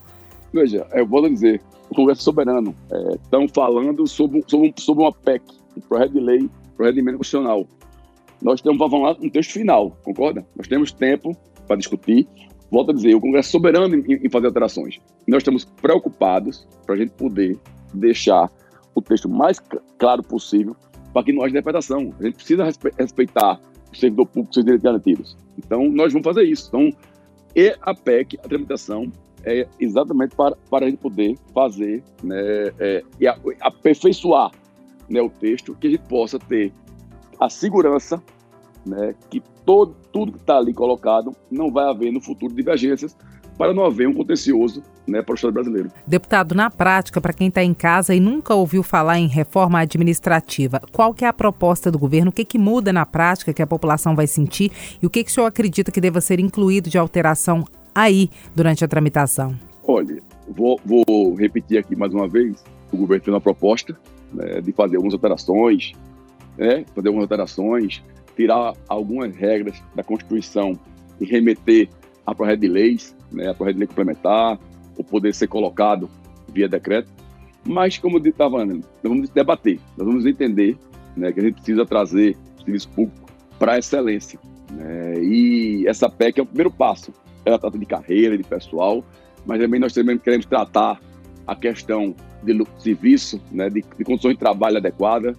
Veja, 0.56 0.88
eu 0.94 1.06
vou 1.06 1.28
dizer, 1.28 1.62
o 1.90 1.96
Congresso 1.96 2.24
Soberano 2.24 2.74
estão 3.22 3.44
é, 3.44 3.48
falando 3.50 4.08
sobre, 4.08 4.42
sobre, 4.48 4.74
sobre 4.78 5.04
uma 5.04 5.12
PEC, 5.12 5.44
um 5.76 5.82
projeto 5.82 6.14
de 6.14 6.22
lei, 6.22 6.50
projeto 6.78 6.94
de 6.94 7.02
emenda 7.02 7.18
constitucional. 7.18 7.68
Nós 8.42 8.62
temos, 8.62 8.78
vamos 8.78 9.02
lá, 9.02 9.18
um 9.22 9.30
texto 9.30 9.52
final, 9.52 9.92
concorda? 10.06 10.48
Nós 10.56 10.70
temos 10.70 10.94
tempo 10.94 11.36
para 11.68 11.76
discutir. 11.76 12.26
Volto 12.72 12.92
a 12.92 12.94
dizer, 12.94 13.14
o 13.16 13.20
Congresso 13.20 13.50
é 13.50 13.52
soberano 13.52 13.96
em, 13.96 14.14
em 14.14 14.30
fazer 14.30 14.48
alterações. 14.48 14.98
Nós 15.28 15.40
estamos 15.42 15.66
preocupados 15.66 16.66
para 16.86 16.96
a 16.96 16.98
gente 16.98 17.12
poder 17.12 17.60
deixar 17.94 18.50
o 18.96 19.02
texto 19.02 19.28
mais 19.28 19.62
claro 19.98 20.24
possível 20.24 20.74
para 21.12 21.26
que 21.26 21.34
não 21.34 21.44
haja 21.44 21.52
interpretação. 21.52 22.14
A 22.18 22.24
gente 22.24 22.36
precisa 22.36 22.64
respeitar 22.98 23.60
o 23.92 23.98
servidor 23.98 24.28
público, 24.28 24.54
seus 24.54 24.64
direitos 24.64 24.86
garantidos. 24.86 25.38
Então, 25.58 25.90
nós 25.90 26.14
vamos 26.14 26.26
fazer 26.26 26.44
isso. 26.44 26.70
Então, 26.70 26.98
e 27.54 27.76
a 27.82 27.94
PEC, 27.94 28.40
a 28.42 28.48
tramitação, 28.48 29.12
é 29.46 29.68
exatamente 29.80 30.36
para, 30.36 30.56
para 30.70 30.86
a 30.86 30.90
gente 30.90 31.00
poder 31.00 31.38
fazer 31.54 32.04
né, 32.24 32.36
é, 32.80 33.04
e 33.20 33.28
a, 33.28 33.38
aperfeiçoar 33.62 34.52
né, 35.08 35.22
o 35.22 35.30
texto, 35.30 35.76
que 35.76 35.88
a 35.88 35.90
gente 35.92 36.04
possa 36.08 36.40
ter 36.40 36.74
a 37.40 37.50
segurança 37.50 38.22
né, 38.86 39.16
que 39.30 39.42
todo, 39.66 39.96
tudo 40.12 40.32
que 40.32 40.38
está 40.38 40.58
ali 40.58 40.74
colocado 40.74 41.36
não 41.50 41.72
vai 41.72 41.90
haver 41.90 42.12
no 42.12 42.22
futuro 42.22 42.54
divergências, 42.54 43.16
para 43.58 43.74
não 43.74 43.86
haver 43.86 44.08
um 44.08 44.14
contencioso 44.14 44.84
né, 45.08 45.22
para 45.22 45.32
o 45.32 45.36
Estado 45.36 45.54
brasileiro. 45.54 45.90
Deputado, 46.06 46.54
na 46.54 46.70
prática, 46.70 47.22
para 47.22 47.34
quem 47.34 47.48
está 47.48 47.64
em 47.64 47.74
casa 47.74 48.14
e 48.14 48.20
nunca 48.20 48.54
ouviu 48.54 48.84
falar 48.84 49.18
em 49.18 49.28
reforma 49.28 49.80
administrativa, 49.80 50.82
qual 50.92 51.14
que 51.14 51.24
é 51.24 51.28
a 51.28 51.34
proposta 51.34 51.90
do 51.90 51.98
governo? 51.98 52.30
O 52.30 52.34
que, 52.34 52.44
que 52.44 52.58
muda 52.58 52.92
na 52.92 53.06
prática 53.06 53.54
que 53.54 53.62
a 53.62 53.68
população 53.68 54.16
vai 54.16 54.28
sentir? 54.28 54.72
E 55.02 55.06
o 55.06 55.10
que, 55.10 55.24
que 55.24 55.32
o 55.32 55.34
senhor 55.34 55.48
acredita 55.48 55.92
que 55.92 56.02
deva 56.02 56.20
ser 56.20 56.40
incluído 56.40 56.90
de 56.90 56.98
alteração 56.98 57.64
aí 57.96 58.30
durante 58.54 58.84
a 58.84 58.88
tramitação? 58.88 59.56
Olha, 59.88 60.22
vou, 60.48 60.80
vou 60.84 61.34
repetir 61.34 61.78
aqui 61.78 61.96
mais 61.96 62.14
uma 62.14 62.28
vez. 62.28 62.64
O 62.92 62.98
governo 62.98 63.24
fez 63.24 63.34
uma 63.34 63.42
proposta 63.42 63.98
né, 64.34 64.62
de 64.62 64.72
fazer 64.74 64.98
algumas 64.98 65.14
alterações, 65.14 65.94
né, 66.58 66.86
fazer 66.94 67.08
algumas 67.08 67.24
alterações, 67.24 68.04
tirar 68.36 68.74
algumas 68.88 69.36
regras 69.36 69.82
da 69.96 70.04
Constituição 70.04 70.78
e 71.20 71.26
remeter 71.26 71.90
a 72.26 72.36
projeto 72.36 72.60
de 72.60 72.68
leis, 72.68 73.16
né, 73.32 73.50
a 73.50 73.54
projeto 73.54 73.76
de 73.76 73.80
lei 73.80 73.88
complementar, 73.88 74.60
o 74.98 75.04
poder 75.04 75.34
ser 75.34 75.48
colocado 75.48 76.10
via 76.50 76.68
decreto. 76.68 77.10
Mas, 77.64 77.98
como 77.98 78.18
eu 78.18 78.26
estava 78.26 78.64
nós 78.66 78.84
vamos 79.04 79.30
debater, 79.30 79.80
nós 79.98 80.06
vamos 80.06 80.26
entender 80.26 80.78
né, 81.16 81.32
que 81.32 81.40
a 81.40 81.44
gente 81.44 81.56
precisa 81.56 81.86
trazer 81.86 82.38
o 82.58 82.64
serviço 82.64 82.90
público 82.90 83.28
para 83.58 83.74
a 83.74 83.78
excelência. 83.80 84.40
Né, 84.72 85.24
e 85.24 85.88
essa 85.88 86.10
PEC 86.10 86.40
é 86.40 86.44
o 86.44 86.46
primeiro 86.46 86.72
passo. 86.72 87.12
Ela 87.46 87.60
trata 87.60 87.78
de 87.78 87.86
carreira, 87.86 88.38
de 88.38 88.44
pessoal, 88.44 89.04
mas 89.46 89.60
também 89.60 89.80
nós 89.80 89.94
também 89.94 90.18
queremos 90.18 90.46
tratar 90.46 91.00
a 91.46 91.56
questão 91.56 92.16
de 92.44 92.66
serviço, 92.80 93.40
né, 93.52 93.70
de, 93.70 93.84
de 93.98 94.04
condições 94.04 94.34
de 94.34 94.40
trabalho 94.40 94.78
adequadas, 94.78 95.38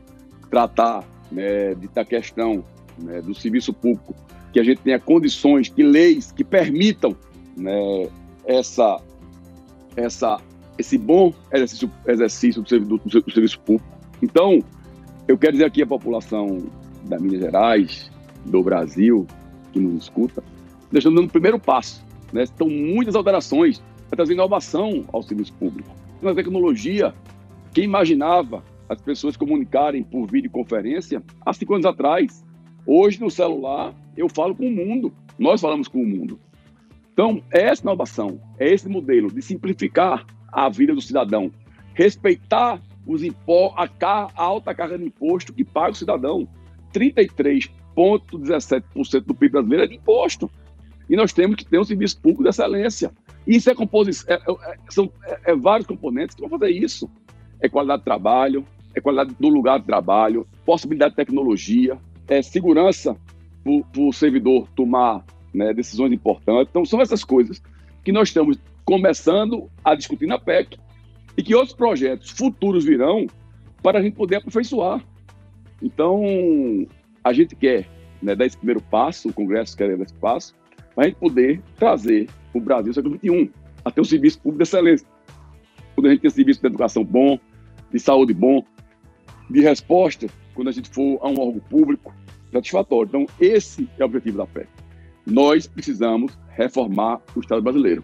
tratar 0.50 1.04
né, 1.30 1.74
de, 1.74 1.88
da 1.88 2.04
questão 2.04 2.64
né, 2.98 3.20
do 3.20 3.34
serviço 3.34 3.72
público, 3.72 4.14
que 4.52 4.60
a 4.60 4.64
gente 4.64 4.80
tenha 4.80 4.98
condições, 4.98 5.68
que 5.68 5.82
leis 5.82 6.32
que 6.32 6.44
permitam 6.44 7.16
né, 7.56 8.08
essa, 8.44 9.00
essa, 9.96 10.40
esse 10.78 10.96
bom 10.96 11.32
exercício, 11.52 11.90
exercício 12.06 12.62
do, 12.62 12.98
do, 12.98 12.98
do, 12.98 13.32
serviço 13.32 13.58
público. 13.60 13.88
Então, 14.22 14.60
eu 15.26 15.36
quero 15.36 15.52
dizer 15.52 15.64
aqui 15.64 15.82
à 15.82 15.86
população 15.86 16.64
da 17.04 17.18
Minas 17.18 17.40
Gerais, 17.40 18.10
do 18.44 18.62
Brasil, 18.62 19.26
que 19.72 19.80
nos 19.80 20.04
escuta, 20.04 20.42
nós 20.96 21.02
estamos 21.02 21.20
dando 21.20 21.28
o 21.28 21.32
primeiro 21.32 21.58
passo. 21.58 22.02
Né? 22.32 22.44
Estão 22.44 22.70
muitas 22.70 23.14
alterações 23.14 23.82
para 24.08 24.16
trazer 24.16 24.32
inovação 24.32 25.04
ao 25.12 25.22
serviço 25.22 25.52
público. 25.52 25.94
Na 26.22 26.34
tecnologia, 26.34 27.12
quem 27.74 27.84
imaginava 27.84 28.64
as 28.88 28.98
pessoas 29.02 29.36
comunicarem 29.36 30.02
por 30.02 30.26
videoconferência 30.26 31.22
há 31.44 31.52
cinco 31.52 31.74
anos 31.74 31.84
atrás? 31.84 32.42
Hoje, 32.86 33.20
no 33.20 33.30
celular, 33.30 33.92
eu 34.16 34.26
falo 34.30 34.54
com 34.54 34.66
o 34.66 34.70
mundo. 34.70 35.12
Nós 35.38 35.60
falamos 35.60 35.86
com 35.86 36.00
o 36.00 36.06
mundo. 36.06 36.40
Então, 37.12 37.42
é 37.52 37.64
essa 37.64 37.82
inovação, 37.82 38.40
é 38.58 38.72
esse 38.72 38.88
modelo 38.88 39.30
de 39.30 39.42
simplificar 39.42 40.24
a 40.50 40.70
vida 40.70 40.94
do 40.94 41.02
cidadão, 41.02 41.52
respeitar 41.92 42.80
os 43.06 43.22
impo 43.22 43.74
a, 43.76 43.86
a 44.02 44.30
alta 44.34 44.74
carga 44.74 44.96
de 44.96 45.04
imposto 45.04 45.52
que 45.52 45.62
paga 45.62 45.92
o 45.92 45.94
cidadão. 45.94 46.48
33,17% 46.94 49.20
do 49.20 49.34
PIB 49.34 49.52
brasileiro 49.52 49.84
é 49.84 49.88
de 49.88 49.96
imposto. 49.96 50.50
E 51.08 51.16
nós 51.16 51.32
temos 51.32 51.56
que 51.56 51.64
ter 51.64 51.78
um 51.78 51.84
serviço 51.84 52.20
público 52.20 52.42
de 52.42 52.48
excelência. 52.48 53.12
Isso 53.46 53.70
é 53.70 53.74
composição, 53.74 54.34
é, 54.34 54.34
é, 54.34 54.76
são 54.90 55.10
é, 55.24 55.52
é 55.52 55.56
vários 55.56 55.86
componentes 55.86 56.34
que 56.34 56.40
vão 56.40 56.50
fazer 56.50 56.70
isso. 56.70 57.08
É 57.60 57.68
qualidade 57.68 58.00
de 58.00 58.04
trabalho, 58.04 58.66
é 58.94 59.00
qualidade 59.00 59.34
do 59.38 59.48
lugar 59.48 59.78
de 59.78 59.86
trabalho, 59.86 60.46
possibilidade 60.64 61.12
de 61.12 61.16
tecnologia, 61.16 61.98
é 62.28 62.42
segurança 62.42 63.16
para 63.62 64.02
o 64.02 64.12
servidor 64.12 64.68
tomar 64.74 65.24
né, 65.52 65.72
decisões 65.72 66.12
importantes. 66.12 66.68
Então, 66.70 66.84
são 66.84 67.00
essas 67.00 67.24
coisas 67.24 67.62
que 68.04 68.12
nós 68.12 68.28
estamos 68.28 68.58
começando 68.84 69.68
a 69.84 69.94
discutir 69.94 70.26
na 70.26 70.38
PEC 70.38 70.78
e 71.36 71.42
que 71.42 71.54
outros 71.54 71.74
projetos 71.74 72.30
futuros 72.30 72.84
virão 72.84 73.26
para 73.82 73.98
a 73.98 74.02
gente 74.02 74.14
poder 74.14 74.36
aperfeiçoar. 74.36 75.04
Então, 75.82 76.22
a 77.22 77.32
gente 77.32 77.54
quer 77.54 77.88
né, 78.22 78.34
dar 78.34 78.46
esse 78.46 78.56
primeiro 78.56 78.80
passo, 78.80 79.28
o 79.28 79.32
Congresso 79.32 79.76
quer 79.76 79.96
dar 79.96 80.04
esse 80.04 80.14
passo, 80.14 80.54
para 80.96 81.04
a 81.04 81.08
gente 81.08 81.18
poder 81.18 81.62
trazer 81.78 82.26
o 82.54 82.60
Brasil 82.60 82.92
século 82.94 83.16
XXI 83.16 83.52
a 83.84 83.90
ter 83.90 84.00
um 84.00 84.04
serviço 84.04 84.40
público 84.40 84.64
de 84.64 84.68
excelência. 84.68 85.06
Quando 85.94 86.06
a 86.06 86.10
gente 86.10 86.22
tem 86.22 86.30
serviço 86.30 86.60
de 86.60 86.66
educação 86.66 87.04
bom, 87.04 87.38
de 87.92 88.00
saúde 88.00 88.32
bom, 88.32 88.64
de 89.50 89.60
resposta, 89.60 90.26
quando 90.54 90.68
a 90.68 90.72
gente 90.72 90.88
for 90.88 91.18
a 91.22 91.28
um 91.28 91.38
órgão 91.38 91.60
público 91.68 92.14
satisfatório. 92.50 93.08
Então, 93.08 93.26
esse 93.38 93.88
é 93.98 94.02
o 94.02 94.06
objetivo 94.06 94.38
da 94.38 94.46
PEC. 94.46 94.68
Nós 95.26 95.66
precisamos 95.66 96.36
reformar 96.48 97.20
o 97.34 97.40
Estado 97.40 97.60
brasileiro. 97.60 98.02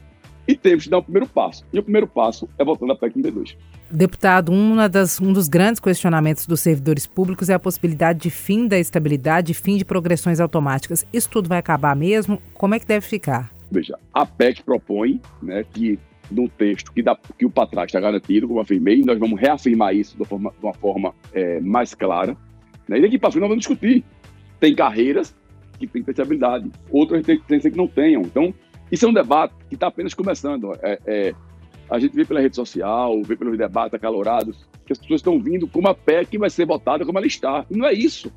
E 0.52 0.54
temos 0.54 0.84
que 0.84 0.90
dar 0.90 0.98
o 0.98 1.02
primeiro 1.02 1.26
passo. 1.26 1.64
E 1.72 1.78
o 1.78 1.82
primeiro 1.82 2.06
passo 2.06 2.46
é 2.58 2.64
voltando 2.64 2.92
à 2.92 2.96
PEC 2.96 3.14
32. 3.14 3.56
Deputado, 3.90 4.52
uma 4.52 4.86
das, 4.86 5.18
um 5.18 5.32
dos 5.32 5.48
grandes 5.48 5.80
questionamentos 5.80 6.46
dos 6.46 6.60
servidores 6.60 7.06
públicos 7.06 7.48
é 7.48 7.54
a 7.54 7.58
possibilidade 7.58 8.18
de 8.18 8.28
fim 8.28 8.68
da 8.68 8.78
estabilidade, 8.78 9.54
fim 9.54 9.78
de 9.78 9.84
progressões 9.86 10.40
automáticas. 10.40 11.06
Isso 11.10 11.30
tudo 11.30 11.48
vai 11.48 11.56
acabar 11.56 11.96
mesmo? 11.96 12.38
Como 12.52 12.74
é 12.74 12.78
que 12.78 12.84
deve 12.84 13.06
ficar? 13.06 13.50
Veja, 13.70 13.98
a 14.12 14.26
PEC 14.26 14.62
propõe 14.62 15.22
né, 15.42 15.64
que 15.72 15.98
num 16.30 16.46
texto 16.48 16.92
que, 16.92 17.02
dá, 17.02 17.16
que 17.38 17.46
o 17.46 17.50
para 17.50 17.66
trás 17.66 17.86
está 17.86 17.98
garantido, 17.98 18.46
como 18.46 18.60
afirmei, 18.60 19.00
e 19.00 19.06
nós 19.06 19.18
vamos 19.18 19.40
reafirmar 19.40 19.96
isso 19.96 20.16
de 20.16 20.20
uma 20.20 20.26
forma, 20.26 20.50
de 20.50 20.66
uma 20.66 20.74
forma 20.74 21.14
é, 21.32 21.60
mais 21.60 21.94
clara. 21.94 22.36
Né? 22.86 22.98
E 22.98 23.00
daqui 23.00 23.18
para 23.18 23.30
frente 23.30 23.40
nós 23.40 23.48
vamos 23.48 23.64
discutir. 23.64 24.04
Tem 24.60 24.74
carreiras 24.74 25.34
que 25.78 25.86
têm 25.86 26.04
estabilidade, 26.06 26.70
outras 26.90 27.24
tem, 27.24 27.40
tem 27.40 27.58
que 27.58 27.70
não 27.70 27.88
tenham. 27.88 28.20
Então, 28.20 28.52
isso 28.92 29.06
é 29.06 29.08
um 29.08 29.12
debate 29.14 29.54
que 29.70 29.74
está 29.74 29.86
apenas 29.86 30.12
começando. 30.12 30.74
É, 30.82 30.98
é, 31.06 31.34
a 31.88 31.98
gente 31.98 32.14
vê 32.14 32.26
pela 32.26 32.40
rede 32.40 32.54
social, 32.54 33.22
vê 33.22 33.34
pelos 33.34 33.56
debates 33.56 33.94
acalorados, 33.94 34.68
que 34.84 34.92
as 34.92 34.98
pessoas 34.98 35.20
estão 35.20 35.40
vindo 35.40 35.66
como 35.66 35.88
a 35.88 35.94
PEC 35.94 36.36
vai 36.36 36.50
ser 36.50 36.66
votada 36.66 37.02
como 37.06 37.16
ela 37.16 37.26
está. 37.26 37.64
E 37.70 37.76
não 37.76 37.86
é 37.86 37.94
isso. 37.94 38.30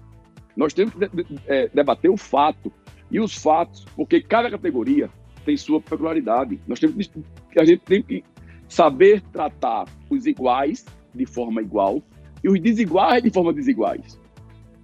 Nós 0.56 0.74
temos 0.74 0.94
que 0.94 1.10
é, 1.46 1.68
debater 1.74 2.10
o 2.10 2.16
fato. 2.16 2.72
E 3.12 3.20
os 3.20 3.36
fatos, 3.36 3.86
porque 3.96 4.22
cada 4.22 4.50
categoria 4.50 5.10
tem 5.46 5.58
sua 5.58 5.82
peculiaridade. 5.82 6.60
Nós 6.66 6.80
temos 6.80 7.06
que, 7.06 7.60
a 7.60 7.66
gente 7.66 7.82
tem 7.82 8.02
que 8.02 8.24
saber 8.68 9.22
tratar 9.34 9.86
os 10.10 10.26
iguais 10.26 10.86
de 11.14 11.26
forma 11.26 11.62
igual 11.62 12.02
e 12.44 12.50
os 12.50 12.60
desiguais 12.60 13.22
de 13.22 13.30
forma 13.30 13.54
desiguais. 13.54 14.20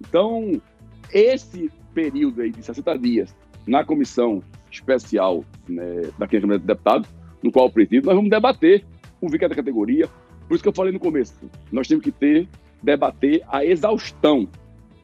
Então, 0.00 0.60
esse 1.12 1.70
período 1.94 2.42
aí 2.42 2.50
de 2.50 2.62
60 2.62 2.98
dias 2.98 3.36
na 3.66 3.84
comissão 3.84 4.42
especial 4.72 5.44
né, 5.68 6.02
da 6.18 6.26
Câmara 6.26 6.58
de 6.58 6.66
Deputados, 6.66 7.08
no 7.42 7.50
qual 7.50 7.66
eu 7.66 7.72
presido, 7.72 8.06
nós 8.06 8.14
vamos 8.14 8.30
debater 8.30 8.84
o 9.20 9.28
VIC 9.28 9.48
da 9.48 9.54
categoria. 9.54 10.08
Por 10.48 10.54
isso 10.54 10.62
que 10.62 10.68
eu 10.68 10.74
falei 10.74 10.92
no 10.92 10.98
começo, 10.98 11.34
nós 11.70 11.88
temos 11.88 12.04
que 12.04 12.12
ter, 12.12 12.48
debater 12.82 13.42
a 13.48 13.64
exaustão, 13.64 14.48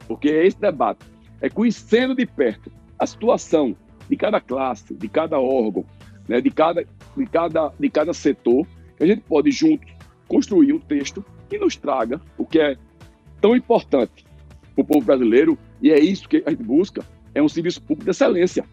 porque 0.07 0.29
é 0.29 0.45
esse 0.45 0.59
debate, 0.59 1.05
é 1.41 1.49
conhecendo 1.49 2.15
de 2.15 2.25
perto 2.25 2.71
a 2.97 3.05
situação 3.05 3.75
de 4.09 4.15
cada 4.17 4.41
classe, 4.41 4.93
de 4.93 5.07
cada 5.07 5.39
órgão, 5.39 5.85
né, 6.27 6.41
de, 6.41 6.51
cada, 6.51 6.83
de, 7.15 7.25
cada, 7.25 7.71
de 7.79 7.89
cada 7.89 8.13
setor, 8.13 8.67
que 8.97 9.03
a 9.03 9.07
gente 9.07 9.21
pode 9.21 9.51
juntos 9.51 9.89
construir 10.27 10.73
um 10.73 10.79
texto 10.79 11.23
que 11.49 11.57
nos 11.57 11.75
traga 11.75 12.21
o 12.37 12.45
que 12.45 12.59
é 12.59 12.75
tão 13.41 13.55
importante 13.55 14.25
para 14.75 14.81
o 14.81 14.85
povo 14.85 15.05
brasileiro, 15.05 15.57
e 15.81 15.91
é 15.91 15.99
isso 15.99 16.27
que 16.27 16.43
a 16.45 16.49
gente 16.49 16.63
busca, 16.63 17.03
é 17.33 17.41
um 17.41 17.49
serviço 17.49 17.81
público 17.81 18.05
de 18.05 18.11
excelência. 18.11 18.65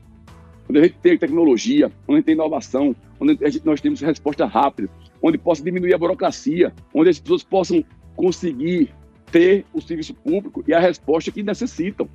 Onde 0.69 0.79
a 0.79 0.83
gente 0.83 0.97
tem 1.03 1.17
tecnologia, 1.17 1.87
onde 2.07 2.13
a 2.13 2.15
gente 2.17 2.25
tem 2.25 2.35
inovação, 2.35 2.95
onde 3.21 3.39
gente, 3.51 3.65
nós 3.65 3.81
temos 3.81 4.01
resposta 4.01 4.47
rápida, 4.47 4.89
onde 5.23 5.39
possa 5.39 5.63
diminuir 5.63 5.95
a 5.95 5.99
burocracia, 5.99 6.73
onde 6.93 7.11
as 7.11 7.19
pessoas 7.19 7.43
possam 7.43 7.85
conseguir 8.15 8.93
ter 9.31 9.65
o 9.73 9.81
serviço 9.81 10.15
público 10.15 10.65
e 10.67 10.73
a 10.73 10.81
resposta 10.81 11.31
que 11.31 11.43
necessitam. 11.43 12.09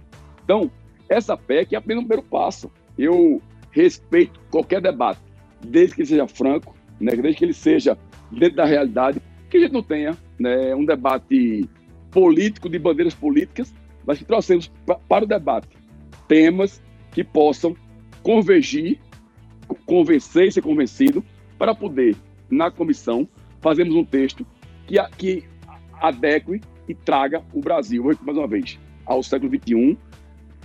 Então, 0.43 0.71
essa 1.07 1.37
PEC 1.37 1.75
é 1.75 1.77
apenas 1.77 2.03
um 2.03 2.07
primeiro 2.07 2.27
passo. 2.27 2.71
Eu 2.97 3.41
respeito 3.71 4.39
qualquer 4.49 4.81
debate, 4.81 5.19
desde 5.65 5.95
que 5.95 6.01
ele 6.01 6.07
seja 6.07 6.27
franco, 6.27 6.75
né, 6.99 7.15
desde 7.15 7.37
que 7.37 7.45
ele 7.45 7.53
seja 7.53 7.97
dentro 8.31 8.57
da 8.57 8.65
realidade, 8.65 9.21
que 9.49 9.57
a 9.57 9.59
gente 9.59 9.73
não 9.73 9.83
tenha 9.83 10.17
né, 10.39 10.73
um 10.75 10.85
debate 10.85 11.67
político, 12.09 12.69
de 12.69 12.79
bandeiras 12.79 13.13
políticas, 13.13 13.73
mas 14.05 14.17
que 14.17 14.25
trouxemos 14.25 14.71
para 15.07 15.23
o 15.23 15.27
debate 15.27 15.67
temas 16.27 16.81
que 17.11 17.23
possam 17.23 17.75
convergir, 18.23 18.99
convencer 19.85 20.47
e 20.47 20.51
ser 20.51 20.61
convencido, 20.61 21.23
para 21.57 21.75
poder, 21.75 22.15
na 22.49 22.71
comissão, 22.71 23.27
fazermos 23.59 23.95
um 23.95 24.03
texto 24.03 24.45
que, 24.87 24.97
que 25.17 25.43
adeque 25.99 26.61
e 26.87 26.95
traga 26.95 27.43
o 27.53 27.61
Brasil, 27.61 28.03
mais 28.21 28.37
uma 28.37 28.47
vez, 28.47 28.79
ao 29.05 29.21
século 29.21 29.51
XXI, 29.51 29.97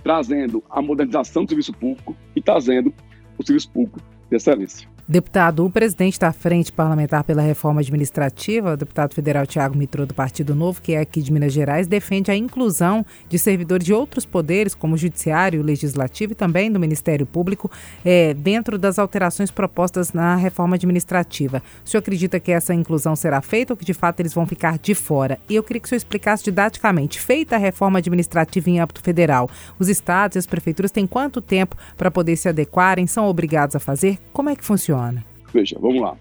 trazendo 0.03 0.63
a 0.69 0.81
modernização 0.81 1.43
do 1.43 1.49
serviço 1.49 1.73
público 1.73 2.15
e 2.35 2.41
trazendo 2.41 2.93
o 3.37 3.45
serviço 3.45 3.69
público 3.71 3.99
de 4.29 4.35
excelência. 4.35 4.96
Deputado, 5.09 5.63
o 5.63 5.69
presidente 5.69 6.19
da 6.19 6.33
Frente 6.33 6.69
Parlamentar 6.69 7.23
pela 7.23 7.41
Reforma 7.41 7.79
Administrativa, 7.79 8.73
o 8.73 8.75
deputado 8.75 9.13
federal 9.13 9.47
Tiago 9.47 9.77
Mitrô, 9.77 10.05
do 10.05 10.13
Partido 10.13 10.53
Novo, 10.53 10.81
que 10.81 10.95
é 10.95 10.99
aqui 10.99 11.21
de 11.21 11.31
Minas 11.31 11.53
Gerais, 11.53 11.87
defende 11.87 12.29
a 12.29 12.35
inclusão 12.35 13.05
de 13.29 13.39
servidores 13.39 13.85
de 13.85 13.93
outros 13.93 14.25
poderes, 14.25 14.75
como 14.75 14.95
o 14.95 14.97
Judiciário, 14.97 15.61
o 15.61 15.63
Legislativo 15.63 16.33
e 16.33 16.35
também 16.35 16.69
do 16.69 16.77
Ministério 16.77 17.25
Público, 17.25 17.71
é, 18.03 18.33
dentro 18.33 18.77
das 18.77 18.99
alterações 18.99 19.49
propostas 19.49 20.11
na 20.11 20.35
reforma 20.35 20.75
administrativa. 20.75 21.63
O 21.85 21.89
senhor 21.89 21.99
acredita 21.99 22.37
que 22.37 22.51
essa 22.51 22.73
inclusão 22.73 23.15
será 23.15 23.41
feita 23.41 23.71
ou 23.71 23.77
que 23.77 23.85
de 23.85 23.93
fato 23.93 24.19
eles 24.19 24.33
vão 24.33 24.45
ficar 24.45 24.77
de 24.77 24.93
fora? 24.93 25.39
E 25.47 25.55
eu 25.55 25.63
queria 25.63 25.79
que 25.79 25.85
o 25.85 25.89
senhor 25.89 25.99
explicasse 25.99 26.43
didaticamente: 26.43 27.17
feita 27.17 27.55
a 27.55 27.59
reforma 27.59 27.99
administrativa 27.99 28.69
em 28.69 28.81
âmbito 28.81 29.01
federal, 29.01 29.49
os 29.79 29.87
estados 29.87 30.35
e 30.35 30.39
as 30.39 30.45
prefeituras 30.45 30.91
têm 30.91 31.07
quanto 31.07 31.39
tempo 31.39 31.77
para 31.95 32.11
poder 32.11 32.35
se 32.35 32.49
adequarem? 32.49 33.07
São 33.07 33.25
obrigados 33.25 33.73
a 33.73 33.79
fazer? 33.79 34.19
Como 34.33 34.49
é 34.49 34.55
que 34.55 34.65
funciona? 34.65 34.96
Funciona? 34.97 35.25
Veja, 35.53 35.77
vamos 35.79 36.01
lá. 36.01 36.17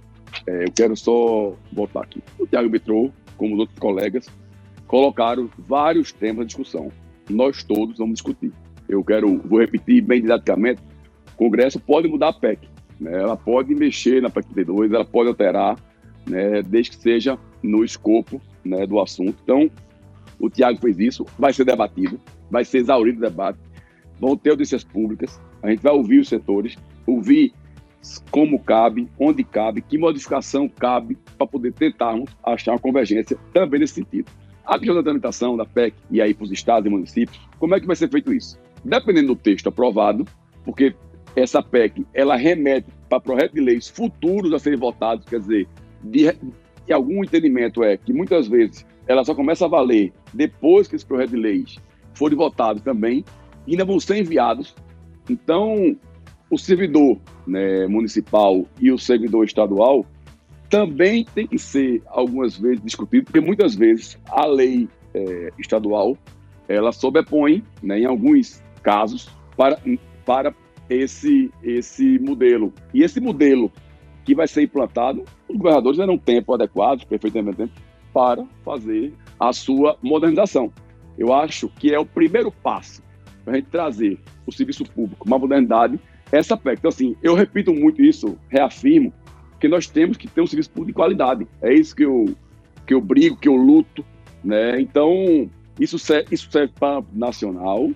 É, 0.46 0.64
eu 0.64 0.72
quero 0.72 0.96
só 0.96 1.54
voltar 1.72 2.02
aqui. 2.02 2.22
O 2.38 2.46
Tiago 2.46 2.68
Bitrou, 2.68 3.12
como 3.36 3.54
os 3.54 3.60
outros 3.60 3.78
colegas, 3.78 4.28
colocaram 4.86 5.48
vários 5.58 6.12
temas 6.12 6.46
de 6.46 6.48
discussão. 6.48 6.92
Nós 7.28 7.62
todos 7.64 7.98
vamos 7.98 8.14
discutir. 8.14 8.52
Eu 8.88 9.02
quero, 9.02 9.38
vou 9.38 9.58
repetir 9.58 10.02
bem 10.02 10.20
didaticamente, 10.20 10.80
o 11.34 11.36
Congresso 11.36 11.80
pode 11.80 12.06
mudar 12.06 12.28
a 12.28 12.32
PEC. 12.32 12.68
Né? 13.00 13.20
Ela 13.20 13.36
pode 13.36 13.74
mexer 13.74 14.22
na 14.22 14.30
PEC 14.30 14.46
32, 14.48 14.92
ela 14.92 15.04
pode 15.04 15.28
alterar, 15.28 15.76
né? 16.26 16.62
desde 16.62 16.92
que 16.92 16.96
seja 16.96 17.38
no 17.62 17.84
escopo 17.84 18.40
né, 18.64 18.86
do 18.86 19.00
assunto. 19.00 19.36
Então, 19.42 19.68
o 20.38 20.48
Tiago 20.48 20.78
fez 20.78 20.98
isso, 20.98 21.26
vai 21.38 21.52
ser 21.52 21.64
debatido, 21.64 22.20
vai 22.48 22.64
ser 22.64 22.78
exaurido 22.78 23.18
o 23.18 23.22
debate, 23.22 23.58
vão 24.20 24.36
ter 24.36 24.50
audiências 24.50 24.84
públicas, 24.84 25.40
a 25.62 25.70
gente 25.70 25.82
vai 25.82 25.92
ouvir 25.92 26.20
os 26.20 26.28
setores, 26.28 26.76
ouvir 27.06 27.52
como 28.30 28.58
cabe, 28.58 29.08
onde 29.18 29.44
cabe, 29.44 29.82
que 29.82 29.98
modificação 29.98 30.68
cabe 30.68 31.16
para 31.36 31.46
poder 31.46 31.72
tentarmos 31.72 32.30
achar 32.44 32.72
uma 32.72 32.78
convergência 32.78 33.36
também 33.52 33.80
nesse 33.80 33.94
sentido. 33.94 34.30
A 34.64 34.78
questão 34.78 34.96
da 34.96 35.02
tramitação 35.02 35.56
da 35.56 35.64
PEC 35.64 35.94
e 36.10 36.20
aí 36.20 36.34
para 36.34 36.44
os 36.44 36.52
estados 36.52 36.86
e 36.86 36.90
municípios, 36.90 37.40
como 37.58 37.74
é 37.74 37.80
que 37.80 37.86
vai 37.86 37.96
ser 37.96 38.10
feito 38.10 38.32
isso? 38.32 38.58
Dependendo 38.84 39.28
do 39.28 39.36
texto 39.36 39.68
aprovado, 39.68 40.24
porque 40.64 40.94
essa 41.36 41.62
PEC 41.62 42.06
ela 42.12 42.36
remete 42.36 42.88
para 43.08 43.20
projetos 43.20 43.54
de 43.54 43.60
leis 43.60 43.88
futuros 43.88 44.52
a 44.52 44.58
serem 44.58 44.78
votados, 44.78 45.24
quer 45.26 45.38
dizer, 45.38 45.68
de, 46.02 46.32
de 46.86 46.92
algum 46.92 47.22
entendimento 47.22 47.84
é 47.84 47.96
que 47.96 48.12
muitas 48.12 48.48
vezes 48.48 48.84
ela 49.06 49.24
só 49.24 49.34
começa 49.34 49.64
a 49.64 49.68
valer 49.68 50.12
depois 50.32 50.88
que 50.88 50.96
esse 50.96 51.06
projeto 51.06 51.30
de 51.30 51.36
leis 51.36 51.76
forem 52.14 52.36
votados 52.36 52.82
também, 52.82 53.24
e 53.66 53.72
ainda 53.72 53.84
vão 53.84 54.00
ser 54.00 54.16
enviados. 54.16 54.74
Então, 55.28 55.96
o 56.50 56.58
servidor 56.58 57.18
né, 57.46 57.86
municipal 57.86 58.64
e 58.80 58.92
o 58.92 58.98
servidor 58.98 59.44
estadual 59.44 60.04
também 60.68 61.24
tem 61.24 61.46
que 61.46 61.58
ser 61.58 62.02
algumas 62.06 62.56
vezes 62.56 62.82
discutido, 62.82 63.24
porque 63.24 63.40
muitas 63.40 63.74
vezes 63.74 64.18
a 64.28 64.46
lei 64.46 64.88
é, 65.14 65.50
estadual 65.58 66.16
ela 66.68 66.90
sobrepõe, 66.92 67.62
né, 67.82 68.00
em 68.00 68.04
alguns 68.04 68.62
casos, 68.82 69.28
para, 69.56 69.80
para 70.24 70.54
esse, 70.90 71.50
esse 71.62 72.18
modelo. 72.18 72.72
E 72.92 73.02
esse 73.02 73.20
modelo 73.20 73.70
que 74.24 74.34
vai 74.34 74.48
ser 74.48 74.62
implantado, 74.62 75.24
os 75.48 75.56
governadores 75.56 75.98
terão 75.98 76.18
tempo 76.18 76.52
adequado, 76.52 77.06
perfeitamente 77.06 77.58
tempo, 77.58 77.72
para 78.12 78.44
fazer 78.64 79.14
a 79.38 79.52
sua 79.52 79.96
modernização. 80.02 80.72
Eu 81.16 81.32
acho 81.32 81.68
que 81.68 81.94
é 81.94 81.98
o 81.98 82.04
primeiro 82.04 82.50
passo 82.50 83.02
para 83.44 83.54
a 83.54 83.56
gente 83.56 83.68
trazer 83.68 84.18
o 84.44 84.52
serviço 84.52 84.84
público, 84.84 85.26
uma 85.26 85.38
modernidade 85.38 86.00
essa 86.30 86.56
PEC. 86.56 86.78
Então, 86.78 86.88
assim, 86.88 87.16
eu 87.22 87.34
repito 87.34 87.72
muito 87.72 88.02
isso, 88.02 88.38
reafirmo, 88.48 89.12
que 89.60 89.68
nós 89.68 89.86
temos 89.86 90.16
que 90.16 90.28
ter 90.28 90.40
um 90.40 90.46
serviço 90.46 90.70
público 90.70 90.88
de 90.88 90.94
qualidade. 90.94 91.46
É 91.62 91.72
isso 91.72 91.94
que 91.94 92.04
eu, 92.04 92.34
que 92.86 92.94
eu 92.94 93.00
brigo, 93.00 93.36
que 93.36 93.48
eu 93.48 93.56
luto. 93.56 94.04
Né? 94.44 94.80
Então, 94.80 95.50
isso 95.78 95.98
serve, 95.98 96.28
isso 96.30 96.50
serve 96.50 96.72
para 96.78 97.02
nacional, 97.12 97.90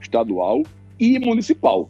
estadual 0.00 0.62
e 0.98 1.18
municipal. 1.18 1.88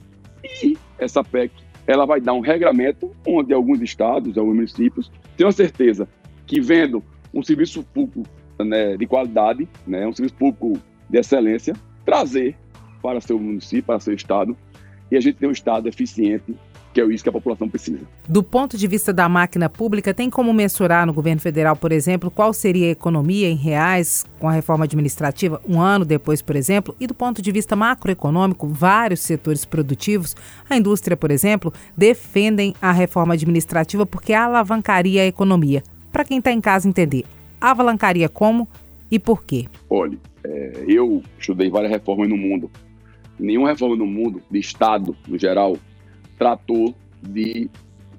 E 0.63 0.77
essa 0.99 1.23
PEC 1.23 1.53
ela 1.87 2.07
vai 2.07 2.21
dar 2.21 2.33
um 2.33 2.41
regramento 2.41 3.15
onde 3.27 3.53
alguns 3.53 3.81
estados, 3.81 4.39
alguns 4.39 4.55
municípios, 4.55 5.11
tenham 5.37 5.53
certeza 5.53 6.09
que 6.47 6.61
vendo 6.61 7.03
um 7.33 7.43
serviço 7.43 7.83
público 7.83 8.23
né, 8.59 8.97
de 8.97 9.07
qualidade, 9.07 9.69
né, 9.87 10.07
um 10.07 10.13
serviço 10.13 10.35
público 10.37 10.81
de 11.09 11.19
excelência, 11.19 11.75
trazer 12.05 12.57
para 13.03 13.21
seu 13.21 13.39
município, 13.39 13.85
para 13.85 14.01
seu 14.01 14.15
estado, 14.15 14.57
e 15.11 15.17
a 15.17 15.21
gente 15.21 15.37
tem 15.37 15.49
um 15.49 15.53
Estado 15.53 15.89
eficiente 15.89 16.55
que 16.95 17.01
é 17.01 17.05
isso 17.07 17.25
que 17.25 17.29
a 17.29 17.33
população 17.33 17.69
precisa. 17.69 17.99
Do 18.27 18.41
ponto 18.41 18.79
de 18.79 18.87
vista 18.87 19.13
da 19.13 19.29
máquina 19.29 19.69
pública, 19.69 20.15
tem 20.15 20.31
como 20.31 20.55
mensurar 20.55 21.05
no 21.05 21.13
governo 21.13 21.41
federal, 21.41 21.75
por 21.75 21.91
exemplo, 21.91 22.31
qual 22.31 22.53
seria 22.53 22.87
a 22.87 22.91
economia 22.93 23.51
em 23.51 23.57
reais 23.57 24.25
com 24.39 24.49
a 24.49 24.53
reforma 24.53 24.85
administrativa 24.85 25.61
um 25.69 25.81
ano 25.81 26.05
depois, 26.05 26.41
por 26.41 26.55
exemplo? 26.55 26.95
E 27.01 27.09
do 27.09 27.15
ponto 27.15 27.43
de 27.43 27.51
vista 27.51 27.75
macroeconômico, 27.75 28.69
vários 28.69 29.21
setores 29.21 29.65
produtivos, 29.65 30.37
a 30.71 30.77
indústria, 30.77 31.17
por 31.17 31.33
exemplo, 31.33 31.75
defendem 31.97 32.75
a 32.81 32.93
reforma 32.93 33.35
administrativa 33.35 34.07
porque 34.07 34.33
alavancaria 34.33 35.23
a 35.23 35.27
economia. 35.27 35.83
Para 36.13 36.25
quem 36.25 36.39
está 36.39 36.53
em 36.53 36.61
casa 36.61 36.89
entender, 36.89 37.25
alavancaria 37.61 38.29
como 38.29 38.69
e 39.11 39.19
por 39.19 39.45
quê? 39.45 39.67
Olha, 39.91 40.17
é, 40.45 40.85
eu 40.87 41.25
estudei 41.41 41.69
várias 41.69 41.91
reformas 41.91 42.29
no 42.29 42.37
mundo 42.37 42.71
nenhuma 43.39 43.69
reforma 43.69 43.97
no 43.97 44.07
mundo, 44.07 44.43
de 44.51 44.59
Estado 44.59 45.17
no 45.27 45.39
geral, 45.39 45.77
tratou 46.39 46.95
de, 47.23 47.71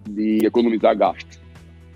de 0.10 0.46
economizar 0.46 0.98
gastos. 0.98 1.40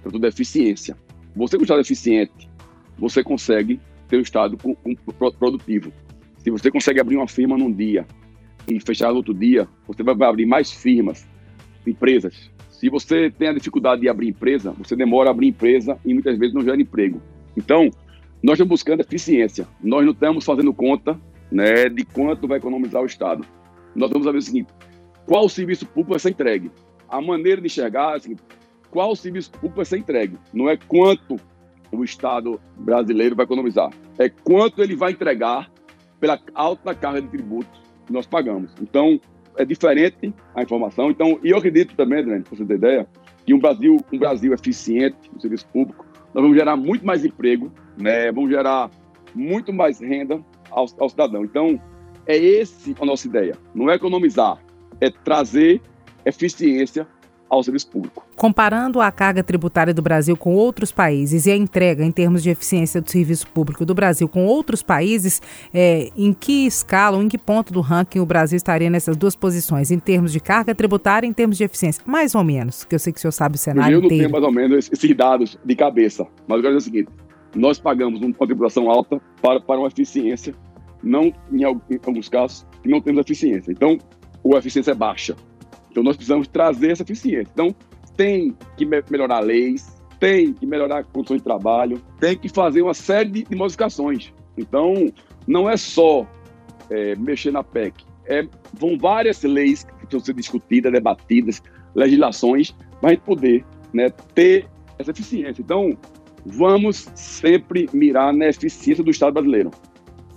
Tratou 0.02 0.20
de 0.20 0.28
eficiência. 0.28 0.96
Você 1.36 1.58
com 1.58 1.62
o 1.62 1.66
Estado 1.66 1.82
eficiente, 1.82 2.50
você 2.98 3.24
consegue 3.24 3.80
ter 4.08 4.18
um 4.18 4.22
Estado 4.22 4.58
com, 4.58 4.76
com, 4.76 4.96
produtivo. 5.32 5.92
Se 6.40 6.50
você 6.50 6.72
consegue 6.72 7.00
abrir 7.00 7.18
uma 7.18 7.28
firma 7.28 7.58
num 7.58 7.72
dia 7.72 8.06
e 8.68 8.80
fechar 8.80 9.10
no 9.10 9.18
outro 9.18 9.34
dia, 9.34 9.68
você 9.88 10.04
vai 10.04 10.28
abrir 10.28 10.46
mais 10.46 10.72
firmas, 10.72 11.28
empresas. 11.86 12.50
Se 12.70 12.90
você 12.90 13.30
tem 13.30 13.50
a 13.50 13.54
dificuldade 13.54 14.02
de 14.02 14.10
abrir 14.10 14.30
empresa, 14.30 14.72
você 14.72 14.96
demora 14.96 15.30
a 15.30 15.32
abrir 15.32 15.48
empresa 15.48 15.98
e 16.06 16.14
muitas 16.14 16.38
vezes 16.38 16.54
não 16.54 16.64
gera 16.64 16.82
emprego. 16.82 17.22
Então, 17.58 17.90
nós 18.42 18.54
estamos 18.54 18.70
buscando 18.70 19.02
eficiência. 19.02 19.68
Nós 19.84 20.06
não 20.06 20.14
estamos 20.14 20.46
fazendo 20.46 20.74
conta 20.74 21.20
né, 21.52 21.90
de 21.90 22.06
quanto 22.06 22.48
vai 22.48 22.58
economizar 22.58 23.02
o 23.02 23.06
Estado. 23.06 23.46
Nós 23.96 24.10
vamos 24.10 24.26
saber 24.26 24.38
o 24.38 24.42
seguinte: 24.42 24.74
qual 25.26 25.48
serviço 25.50 25.86
público 25.86 26.12
vai 26.12 26.20
ser 26.20 26.30
entregue? 26.30 26.72
A 27.08 27.22
maneira 27.22 27.60
de 27.60 27.68
enxergar 27.68 28.14
é 28.14 28.16
a 28.18 28.20
seguinte, 28.20 28.44
qual 28.92 29.16
serviço 29.16 29.52
público 29.52 29.78
vai 29.78 29.86
ser 29.86 29.98
entregue? 29.98 30.38
Não 30.54 30.70
é 30.70 30.78
quanto 30.78 31.38
o 31.92 32.04
Estado 32.04 32.60
brasileiro 32.78 33.36
vai 33.36 33.46
economizar, 33.46 33.90
é 34.18 34.30
quanto 34.30 34.82
ele 34.82 34.96
vai 34.96 35.12
entregar 35.12 35.72
pela 36.20 36.40
alta 36.54 36.94
carga 36.94 37.22
de 37.22 37.28
tributos 37.30 37.82
que 38.06 38.14
nós 38.14 38.28
pagamos. 38.28 38.74
Então, 38.82 39.20
é 39.58 39.66
diferente 39.66 40.34
a 40.56 40.64
informação. 40.64 41.10
Então, 41.10 41.40
e 41.44 41.50
eu 41.50 41.58
acredito 41.58 41.96
também, 41.96 42.20
Adriano, 42.20 42.44
para 42.44 42.58
você 42.58 42.66
ter 42.66 42.76
ideia, 42.76 43.08
que 43.46 43.54
um 43.54 43.60
Brasil, 43.60 43.98
um 44.12 44.18
Brasil 44.18 44.54
eficiente 44.54 45.18
no 45.34 45.40
serviço 45.40 45.68
público, 45.68 46.06
nós 46.34 46.44
vamos 46.44 46.56
gerar 46.56 46.76
muito 46.76 47.06
mais 47.06 47.26
emprego, 47.26 47.72
né? 47.98 48.32
vamos 48.32 48.52
gerar 48.52 48.90
muito 49.34 49.74
mais 49.74 50.00
renda 50.00 50.44
ao, 50.72 50.86
ao 51.00 51.10
cidadão. 51.10 51.44
Então, 51.44 51.80
é 52.26 52.38
esse 52.38 52.96
a 53.00 53.06
nossa 53.06 53.28
ideia. 53.28 53.56
Não 53.74 53.90
é 53.90 53.96
economizar, 53.96 54.60
é 55.02 55.10
trazer 55.10 55.82
eficiência 56.26 57.08
ao 57.50 57.64
serviço 57.64 57.90
público. 57.90 58.24
Comparando 58.36 59.02
a 59.02 59.12
carga 59.12 59.44
tributária 59.44 59.94
do 59.94 60.02
Brasil 60.02 60.38
com 60.38 60.54
outros 60.54 60.92
países 60.92 61.48
e 61.48 61.52
a 61.52 61.56
entrega 61.56 62.06
em 62.06 62.12
termos 62.12 62.44
de 62.44 62.52
eficiência 62.52 63.02
do 63.02 63.10
serviço 63.10 63.48
público 63.48 63.86
do 63.86 63.96
Brasil 63.96 64.30
com 64.30 64.46
outros 64.46 64.84
países, 64.84 65.42
é, 65.74 66.10
em 66.16 66.32
que 66.32 66.68
escala 66.68 67.18
ou 67.18 67.24
em 67.24 67.28
que 67.28 67.38
ponto 67.38 67.74
do 67.74 67.82
ranking 67.82 68.20
o 68.20 68.26
Brasil 68.26 68.56
estaria 68.56 68.90
nessas 68.90 69.18
duas 69.18 69.36
posições, 69.36 69.90
em 69.90 70.00
termos 70.00 70.32
de 70.32 70.40
carga 70.40 70.76
tributária 70.76 71.26
e 71.26 71.30
em 71.30 71.34
termos 71.34 71.58
de 71.58 71.64
eficiência? 71.64 72.04
Mais 72.06 72.36
ou 72.36 72.44
menos, 72.44 72.86
que 72.86 72.94
eu 72.94 73.00
sei 73.00 73.12
que 73.12 73.18
o 73.18 73.22
senhor 73.22 73.32
sabe 73.32 73.56
o 73.56 73.58
cenário 73.58 73.96
eu 73.96 74.04
inteiro. 74.04 74.26
Eu 74.26 74.30
não 74.30 74.30
tenho 74.30 74.42
mais 74.42 74.44
ou 74.46 74.52
menos 74.52 74.90
esses 74.92 75.18
dados 75.18 75.58
de 75.66 75.76
cabeça, 75.76 76.28
mas 76.48 76.58
eu 76.58 76.62
quero 76.62 76.78
dizer 76.78 76.90
o 76.90 76.94
seguinte, 76.94 77.10
nós 77.56 77.80
pagamos 77.80 78.22
uma 78.22 78.34
tributação 78.34 78.90
alta 78.90 79.22
para, 79.42 79.60
para 79.60 79.80
uma 79.80 79.88
eficiência, 79.88 80.54
não 81.04 81.34
em, 81.52 81.64
alguns 81.64 82.30
casos, 82.30 82.66
não 82.86 83.02
temos 83.02 83.22
eficiência. 83.22 83.72
Então, 83.72 83.98
a 84.54 84.58
eficiência 84.58 84.92
é 84.92 84.96
baixa. 84.96 85.36
Então, 85.92 86.04
nós 86.04 86.16
precisamos 86.16 86.48
trazer 86.48 86.92
essa 86.92 87.04
eficiência. 87.04 87.50
Então, 87.54 87.74
tem 88.16 88.56
que 88.78 88.86
me 88.86 89.02
melhorar 89.10 89.40
leis, 89.40 90.00
tem 90.20 90.54
que 90.54 90.66
melhorar 90.66 91.04
condições 91.06 91.38
de 91.38 91.44
trabalho, 91.44 92.02
tem 92.20 92.38
que 92.38 92.50
fazer 92.50 92.82
uma 92.82 92.94
série 92.94 93.30
de, 93.30 93.44
de 93.44 93.56
modificações. 93.56 94.34
Então, 94.58 94.94
não 95.48 95.70
é 95.70 95.78
só 95.78 96.28
é, 96.90 97.16
mexer 97.16 97.52
na 97.52 97.64
PEC, 97.64 98.04
é, 98.26 98.48
vão 98.74 98.98
várias 98.98 99.42
leis 99.44 99.84
que 99.84 99.94
precisam 99.94 100.20
ser 100.20 100.34
discutidas, 100.34 100.92
debatidas, 100.92 101.64
legislações, 101.96 102.76
para 103.00 103.10
a 103.10 103.14
gente 103.14 103.24
poder 103.24 103.66
né, 103.94 104.10
ter 104.36 104.68
essa 104.98 105.12
eficiência. 105.12 105.62
Então, 105.62 105.98
vamos 106.46 107.08
sempre 107.16 107.90
mirar 107.94 108.34
na 108.34 108.48
eficiência 108.48 109.04
do 109.04 109.12
Estado 109.12 109.34
brasileiro. 109.34 109.72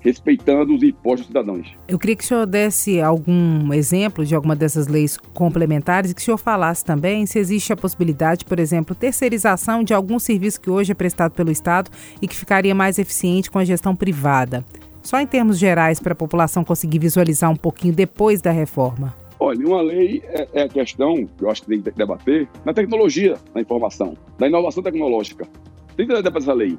respeitando 0.01 0.75
os 0.75 0.83
impostos 0.83 1.21
dos 1.21 1.27
cidadãos. 1.29 1.77
Eu 1.87 1.99
queria 1.99 2.17
que 2.17 2.25
o 2.25 2.27
senhor 2.27 2.45
desse 2.45 3.01
algum 3.01 3.73
exemplo 3.73 4.27
de 4.27 4.35
alguma 4.35 4.57
dessas 4.57 4.88
leis 4.88 5.17
complementares 5.33 6.11
e 6.11 6.15
que 6.15 6.21
o 6.21 6.25
senhor 6.25 6.38
falasse 6.38 6.85
também 6.85 7.25
se 7.25 7.38
existe 7.38 7.73
a 7.73 7.77
possibilidade, 7.77 8.45
por 8.45 8.59
exemplo, 8.59 8.95
terceirização 8.97 9.85
de 9.85 9.95
algum 9.95 10.19
serviço 10.19 10.61
que 10.61 10.69
hoje 10.69 10.91
é 10.91 10.95
prestado 10.95 11.33
pelo 11.33 11.51
Estado 11.51 11.91
e 12.21 12.27
que 12.27 12.37
ficaria 12.37 12.75
mais 12.75 12.99
eficiente 12.99 13.51
com 13.51 13.59
a 13.61 13.65
gestão 13.65 13.95
privada. 13.95 14.65
Só 15.03 15.21
em 15.21 15.27
termos 15.27 15.59
gerais, 15.59 16.01
para 16.01 16.12
a 16.12 16.17
população 16.17 16.65
conseguir 16.65 16.99
visualizar 16.99 17.51
um 17.51 17.57
pouquinho 17.57 17.95
depois 17.95 18.41
da 18.41 18.51
reforma. 18.51 19.15
Olha, 19.38 19.67
uma 19.67 19.83
lei 19.83 20.23
é, 20.27 20.49
é 20.53 20.62
a 20.62 20.69
questão 20.69 21.27
que 21.27 21.45
eu 21.45 21.51
acho 21.51 21.62
que 21.62 21.69
tem 21.69 21.83
que 21.83 21.91
debater 21.91 22.49
na 22.65 22.73
tecnologia, 22.73 23.37
na 23.53 23.61
informação, 23.61 24.17
na 24.38 24.47
inovação 24.47 24.83
tecnológica. 24.83 25.49
Tem 25.97 26.07
que 26.07 26.15
debater 26.15 26.43
essa 26.43 26.53
lei. 26.53 26.79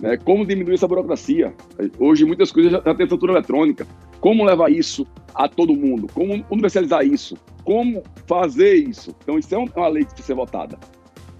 Né? 0.00 0.16
Como 0.16 0.46
diminuir 0.46 0.74
essa 0.74 0.88
burocracia? 0.88 1.54
Hoje 1.98 2.24
muitas 2.24 2.50
coisas 2.50 2.72
já, 2.72 2.82
já 2.84 2.94
têm 2.94 3.08
fatura 3.08 3.32
eletrônica. 3.32 3.86
Como 4.20 4.44
levar 4.44 4.70
isso 4.70 5.06
a 5.34 5.48
todo 5.48 5.74
mundo? 5.74 6.08
Como 6.12 6.44
universalizar 6.50 7.04
isso? 7.04 7.36
Como 7.64 8.02
fazer 8.26 8.74
isso? 8.74 9.14
Então 9.22 9.38
isso 9.38 9.54
é 9.54 9.58
uma 9.58 9.88
lei 9.88 10.04
que 10.04 10.10
precisa 10.10 10.28
ser 10.28 10.34
votada. 10.34 10.78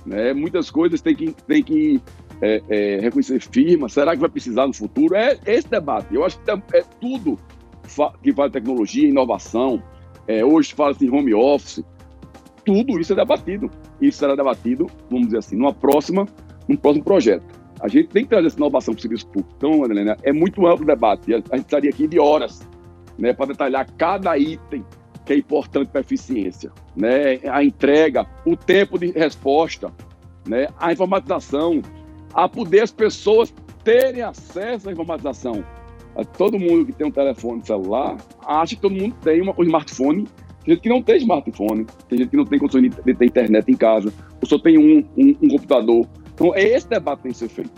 Né? 0.04 0.32
Muitas 0.32 0.70
coisas 0.70 1.00
tem 1.00 1.14
que, 1.14 1.32
tem 1.46 1.62
que 1.62 2.00
é, 2.40 2.62
é, 2.68 2.98
reconhecer 3.00 3.40
firma. 3.40 3.88
Será 3.88 4.14
que 4.14 4.20
vai 4.20 4.28
precisar 4.28 4.66
no 4.66 4.74
futuro? 4.74 5.14
É 5.14 5.38
esse 5.46 5.68
debate. 5.68 6.14
Eu 6.14 6.24
acho 6.24 6.38
que 6.40 6.50
é, 6.50 6.62
é 6.74 6.82
tudo 7.00 7.38
que 8.22 8.32
vale 8.32 8.50
tecnologia, 8.50 9.08
inovação. 9.08 9.82
É, 10.26 10.44
hoje 10.44 10.74
fala-se 10.74 11.08
home 11.08 11.34
office. 11.34 11.84
Tudo 12.64 12.98
isso 12.98 13.12
é 13.12 13.16
debatido. 13.16 13.70
Isso 14.00 14.18
será 14.18 14.34
debatido, 14.34 14.86
vamos 15.10 15.26
dizer 15.26 15.38
assim, 15.38 15.56
numa 15.56 15.72
próxima, 15.72 16.26
num 16.68 16.76
próximo 16.76 17.04
projeto. 17.04 17.44
A 17.80 17.88
gente 17.88 18.08
tem 18.08 18.22
que 18.22 18.30
trazer 18.30 18.46
essa 18.46 18.56
inovação 18.56 18.94
para 18.94 19.00
o 19.00 19.02
serviço 19.02 19.26
público. 19.26 19.52
Então, 19.56 19.84
Adriana, 19.84 20.16
é 20.22 20.32
muito 20.32 20.66
amplo 20.66 20.84
o 20.84 20.86
debate. 20.86 21.34
A 21.34 21.36
gente 21.36 21.64
estaria 21.64 21.90
aqui 21.90 22.06
de 22.06 22.18
horas 22.18 22.66
né, 23.18 23.32
para 23.32 23.46
detalhar 23.46 23.90
cada 23.96 24.38
item 24.38 24.84
que 25.24 25.32
é 25.32 25.36
importante 25.36 25.88
para 25.88 26.00
a 26.00 26.02
eficiência. 26.02 26.70
Né? 26.96 27.40
A 27.50 27.62
entrega, 27.64 28.26
o 28.46 28.56
tempo 28.56 28.98
de 28.98 29.10
resposta, 29.10 29.92
né? 30.46 30.68
a 30.78 30.92
informatização, 30.92 31.82
a 32.32 32.48
poder 32.48 32.82
as 32.82 32.92
pessoas 32.92 33.52
terem 33.84 34.22
acesso 34.22 34.88
à 34.88 34.92
informatização. 34.92 35.64
Todo 36.36 36.58
mundo 36.58 36.86
que 36.86 36.92
tem 36.92 37.06
um 37.06 37.10
telefone 37.10 37.64
celular 37.64 38.16
acha 38.46 38.76
que 38.76 38.82
todo 38.82 38.94
mundo 38.94 39.14
tem 39.22 39.40
uma, 39.40 39.54
um 39.58 39.62
smartphone. 39.62 40.28
Tem 40.64 40.74
gente 40.74 40.82
que 40.82 40.88
não 40.88 41.02
tem 41.02 41.16
smartphone, 41.16 41.86
tem 42.08 42.18
gente 42.18 42.30
que 42.30 42.36
não 42.36 42.44
tem 42.44 42.58
condições 42.58 42.90
de 42.90 43.14
ter 43.14 43.24
internet 43.24 43.68
em 43.68 43.76
casa, 43.76 44.12
ou 44.40 44.46
só 44.46 44.58
tem 44.58 44.78
um, 44.78 45.04
um, 45.16 45.34
um 45.42 45.48
computador. 45.48 46.06
Então, 46.34 46.54
é 46.54 46.62
esse 46.62 46.88
debate 46.88 47.18
que 47.18 47.22
tem 47.24 47.32
que 47.32 47.38
ser 47.38 47.48
feito. 47.48 47.70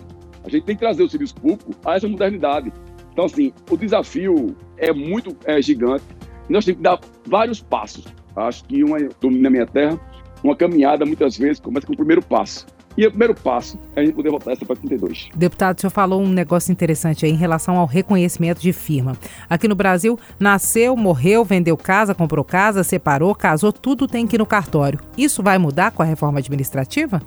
A 0.44 0.48
gente 0.48 0.64
tem 0.64 0.76
que 0.76 0.80
trazer 0.80 1.02
o 1.02 1.08
serviço 1.08 1.34
público 1.36 1.74
a 1.84 1.96
essa 1.96 2.06
modernidade. 2.06 2.72
Então, 3.12 3.24
assim, 3.24 3.52
o 3.70 3.76
desafio 3.76 4.56
é 4.76 4.92
muito 4.92 5.36
é, 5.44 5.60
gigante. 5.62 6.04
Nós 6.48 6.64
temos 6.64 6.78
que 6.78 6.82
dar 6.82 7.00
vários 7.26 7.60
passos. 7.60 8.04
Acho 8.36 8.64
que 8.64 8.82
uma, 8.82 8.98
na 8.98 9.50
minha 9.50 9.66
terra, 9.66 9.98
uma 10.42 10.54
caminhada 10.54 11.06
muitas 11.06 11.38
vezes 11.38 11.60
começa 11.60 11.86
com 11.86 11.92
o 11.94 11.96
primeiro 11.96 12.22
passo. 12.22 12.66
E 12.96 13.04
o 13.06 13.10
primeiro 13.10 13.34
passo 13.34 13.78
é 13.96 14.02
a 14.02 14.04
gente 14.04 14.14
poder 14.14 14.30
votar 14.30 14.52
essa 14.52 14.64
para 14.64 14.76
32. 14.76 15.30
Deputado, 15.34 15.78
o 15.78 15.80
senhor 15.80 15.90
falou 15.90 16.22
um 16.22 16.28
negócio 16.28 16.70
interessante 16.70 17.24
aí 17.24 17.32
em 17.32 17.36
relação 17.36 17.76
ao 17.76 17.86
reconhecimento 17.86 18.60
de 18.60 18.72
firma. 18.72 19.16
Aqui 19.50 19.66
no 19.66 19.74
Brasil, 19.74 20.18
nasceu, 20.38 20.96
morreu, 20.96 21.44
vendeu 21.44 21.76
casa, 21.76 22.14
comprou 22.14 22.44
casa, 22.44 22.84
separou, 22.84 23.34
casou, 23.34 23.72
tudo 23.72 24.06
tem 24.06 24.26
que 24.26 24.36
ir 24.36 24.38
no 24.38 24.46
cartório. 24.46 25.00
Isso 25.18 25.42
vai 25.42 25.58
mudar 25.58 25.90
com 25.90 26.02
a 26.02 26.06
reforma 26.06 26.38
administrativa? 26.38 27.20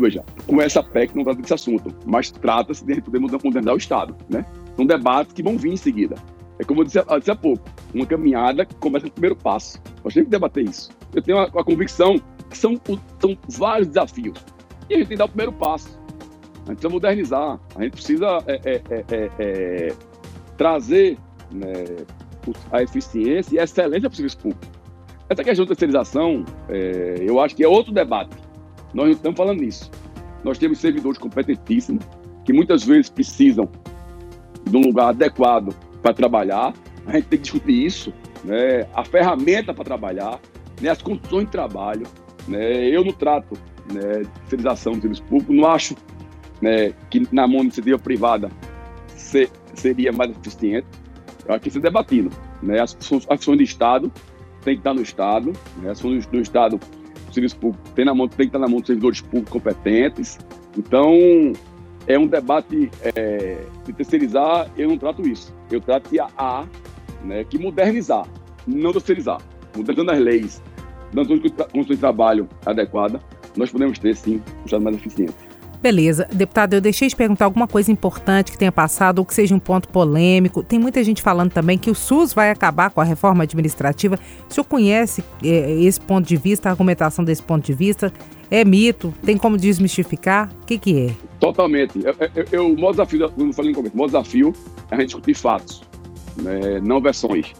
Veja, 0.00 0.24
com 0.46 0.62
essa 0.62 0.82
PEC 0.82 1.14
não 1.14 1.24
trata 1.24 1.42
desse 1.42 1.52
assunto, 1.52 1.94
mas 2.06 2.30
trata-se 2.30 2.82
de 2.84 3.02
poder 3.02 3.18
modernizar 3.18 3.74
o 3.74 3.76
Estado, 3.76 4.16
né? 4.30 4.46
São 4.74 4.86
debates 4.86 5.34
que 5.34 5.42
vão 5.42 5.58
vir 5.58 5.72
em 5.72 5.76
seguida. 5.76 6.16
É 6.58 6.64
como 6.64 6.80
eu 6.80 6.84
disse, 6.86 6.98
eu 6.98 7.18
disse 7.18 7.30
há 7.30 7.36
pouco, 7.36 7.62
uma 7.94 8.06
caminhada 8.06 8.64
que 8.64 8.74
começa 8.76 9.04
no 9.04 9.12
primeiro 9.12 9.36
passo. 9.36 9.78
Nós 10.02 10.14
temos 10.14 10.26
que 10.26 10.30
debater 10.30 10.64
isso. 10.64 10.90
Eu 11.14 11.20
tenho 11.20 11.38
a, 11.38 11.44
a 11.44 11.64
convicção 11.64 12.18
que 12.48 12.56
são, 12.56 12.80
são 13.18 13.36
vários 13.50 13.88
desafios. 13.88 14.42
E 14.88 14.94
a 14.94 14.98
gente 14.98 15.08
tem 15.08 15.16
que 15.16 15.16
dar 15.16 15.26
o 15.26 15.28
primeiro 15.28 15.52
passo. 15.52 16.00
A 16.64 16.70
gente 16.70 16.80
precisa 16.80 16.88
modernizar, 16.88 17.60
a 17.76 17.82
gente 17.82 17.92
precisa 17.92 18.38
é, 18.46 18.60
é, 18.64 18.82
é, 18.90 19.04
é, 19.10 19.30
é 19.38 19.94
trazer 20.56 21.18
né, 21.52 21.74
a 22.72 22.82
eficiência 22.82 23.54
e 23.54 23.58
a 23.58 23.64
excelência 23.64 24.08
para 24.08 24.14
o 24.14 24.16
serviço 24.16 24.38
público. 24.38 24.66
Essa 25.28 25.44
questão 25.44 25.64
de 25.64 25.68
terceirização, 25.68 26.44
é, 26.70 27.16
eu 27.20 27.38
acho 27.38 27.54
que 27.54 27.62
é 27.62 27.68
outro 27.68 27.92
debate. 27.92 28.34
Nós 28.94 29.06
não 29.06 29.12
estamos 29.12 29.36
falando 29.36 29.60
nisso. 29.60 29.90
Nós 30.44 30.58
temos 30.58 30.78
servidores 30.78 31.18
competentíssimos 31.18 32.04
que 32.44 32.52
muitas 32.52 32.82
vezes 32.84 33.08
precisam 33.08 33.68
de 34.64 34.76
um 34.76 34.80
lugar 34.80 35.10
adequado 35.10 35.74
para 36.02 36.12
trabalhar. 36.12 36.72
A 37.06 37.12
gente 37.12 37.28
tem 37.28 37.38
que 37.38 37.44
discutir 37.44 37.86
isso, 37.86 38.12
né? 38.44 38.86
a 38.94 39.04
ferramenta 39.04 39.74
para 39.74 39.84
trabalhar, 39.84 40.40
né? 40.80 40.90
as 40.90 41.02
condições 41.02 41.44
de 41.44 41.50
trabalho. 41.50 42.06
Né? 42.48 42.88
Eu 42.88 43.04
não 43.04 43.12
trato 43.12 43.56
né, 43.92 44.20
de 44.20 44.28
terceirização 44.40 44.92
do 44.94 45.00
serviço 45.00 45.22
público, 45.24 45.52
não 45.52 45.66
acho 45.66 45.94
né, 46.60 46.92
que 47.08 47.26
na 47.32 47.46
mão 47.46 47.58
de 47.58 47.64
iniciativa 47.64 47.98
privada 47.98 48.50
ser, 49.08 49.50
seria 49.74 50.12
mais 50.12 50.30
eficiente. 50.30 50.86
Eu 51.46 51.54
acho 51.54 51.62
que 51.62 51.68
isso 51.68 51.78
é 51.78 51.82
debatido. 51.82 52.30
Né? 52.62 52.80
As, 52.80 52.96
ações 53.28 53.56
do 53.56 53.62
Estado 53.62 54.12
têm 54.62 54.74
que 54.74 54.80
estar 54.80 54.94
no 54.94 55.02
Estado, 55.02 55.52
né? 55.78 55.90
as 55.90 55.98
ações 55.98 56.26
do 56.26 56.40
Estado 56.40 56.78
serviço 57.34 57.56
público 57.56 57.82
tem, 57.94 58.04
na 58.04 58.14
mão, 58.14 58.28
tem 58.28 58.38
que 58.38 58.44
estar 58.44 58.58
na 58.58 58.68
mão 58.68 58.78
dos 58.78 58.86
servidores 58.86 59.20
públicos 59.20 59.52
competentes. 59.52 60.38
Então, 60.76 61.12
é 62.06 62.18
um 62.18 62.26
debate 62.26 62.90
é, 63.14 63.64
de 63.84 63.92
terceirizar, 63.92 64.70
eu 64.76 64.88
não 64.88 64.98
trato 64.98 65.26
isso. 65.26 65.54
Eu 65.70 65.80
trato 65.80 66.10
de 66.10 66.20
a, 66.20 66.66
né, 67.24 67.44
que 67.44 67.58
modernizar, 67.58 68.26
não 68.66 68.92
terceirizar. 68.92 69.40
Modernizando 69.76 70.10
as 70.12 70.18
leis, 70.18 70.62
dando 71.12 71.28
condições 71.28 71.86
de 71.86 71.96
trabalho 71.96 72.48
adequada, 72.64 73.20
nós 73.56 73.70
podemos 73.70 73.98
ter, 73.98 74.16
sim, 74.16 74.42
um 74.60 74.64
Estado 74.64 74.82
mais 74.82 74.96
eficiente. 74.96 75.49
Beleza. 75.82 76.28
Deputado, 76.30 76.74
eu 76.74 76.80
deixei 76.80 77.08
de 77.08 77.16
perguntar 77.16 77.46
alguma 77.46 77.66
coisa 77.66 77.90
importante 77.90 78.52
que 78.52 78.58
tenha 78.58 78.70
passado 78.70 79.20
ou 79.20 79.24
que 79.24 79.32
seja 79.32 79.54
um 79.54 79.58
ponto 79.58 79.88
polêmico. 79.88 80.62
Tem 80.62 80.78
muita 80.78 81.02
gente 81.02 81.22
falando 81.22 81.52
também 81.52 81.78
que 81.78 81.90
o 81.90 81.94
SUS 81.94 82.34
vai 82.34 82.50
acabar 82.50 82.90
com 82.90 83.00
a 83.00 83.04
reforma 83.04 83.44
administrativa. 83.44 84.18
O 84.48 84.52
senhor 84.52 84.64
conhece 84.64 85.24
é, 85.42 85.72
esse 85.82 85.98
ponto 85.98 86.26
de 86.26 86.36
vista, 86.36 86.68
a 86.68 86.72
argumentação 86.72 87.24
desse 87.24 87.42
ponto 87.42 87.64
de 87.64 87.72
vista? 87.72 88.12
É 88.50 88.62
mito? 88.62 89.14
Tem 89.24 89.38
como 89.38 89.56
desmistificar? 89.56 90.50
O 90.62 90.66
que, 90.66 90.78
que 90.78 91.06
é? 91.06 91.14
Totalmente. 91.38 91.98
Eu, 92.04 92.14
eu, 92.34 92.44
eu, 92.52 92.72
o 92.72 92.74
maior 92.74 92.90
desafio, 92.90 93.30
como 93.30 93.48
eu 93.48 93.54
falei 93.54 93.70
no 93.70 93.76
começo, 93.76 93.94
o 93.94 93.98
maior 93.98 94.08
desafio 94.08 94.52
é 94.90 94.94
a 94.94 94.98
gente 94.98 95.06
discutir 95.06 95.34
fatos, 95.34 95.82
né, 96.36 96.80
não 96.82 97.00
versões. 97.00 97.54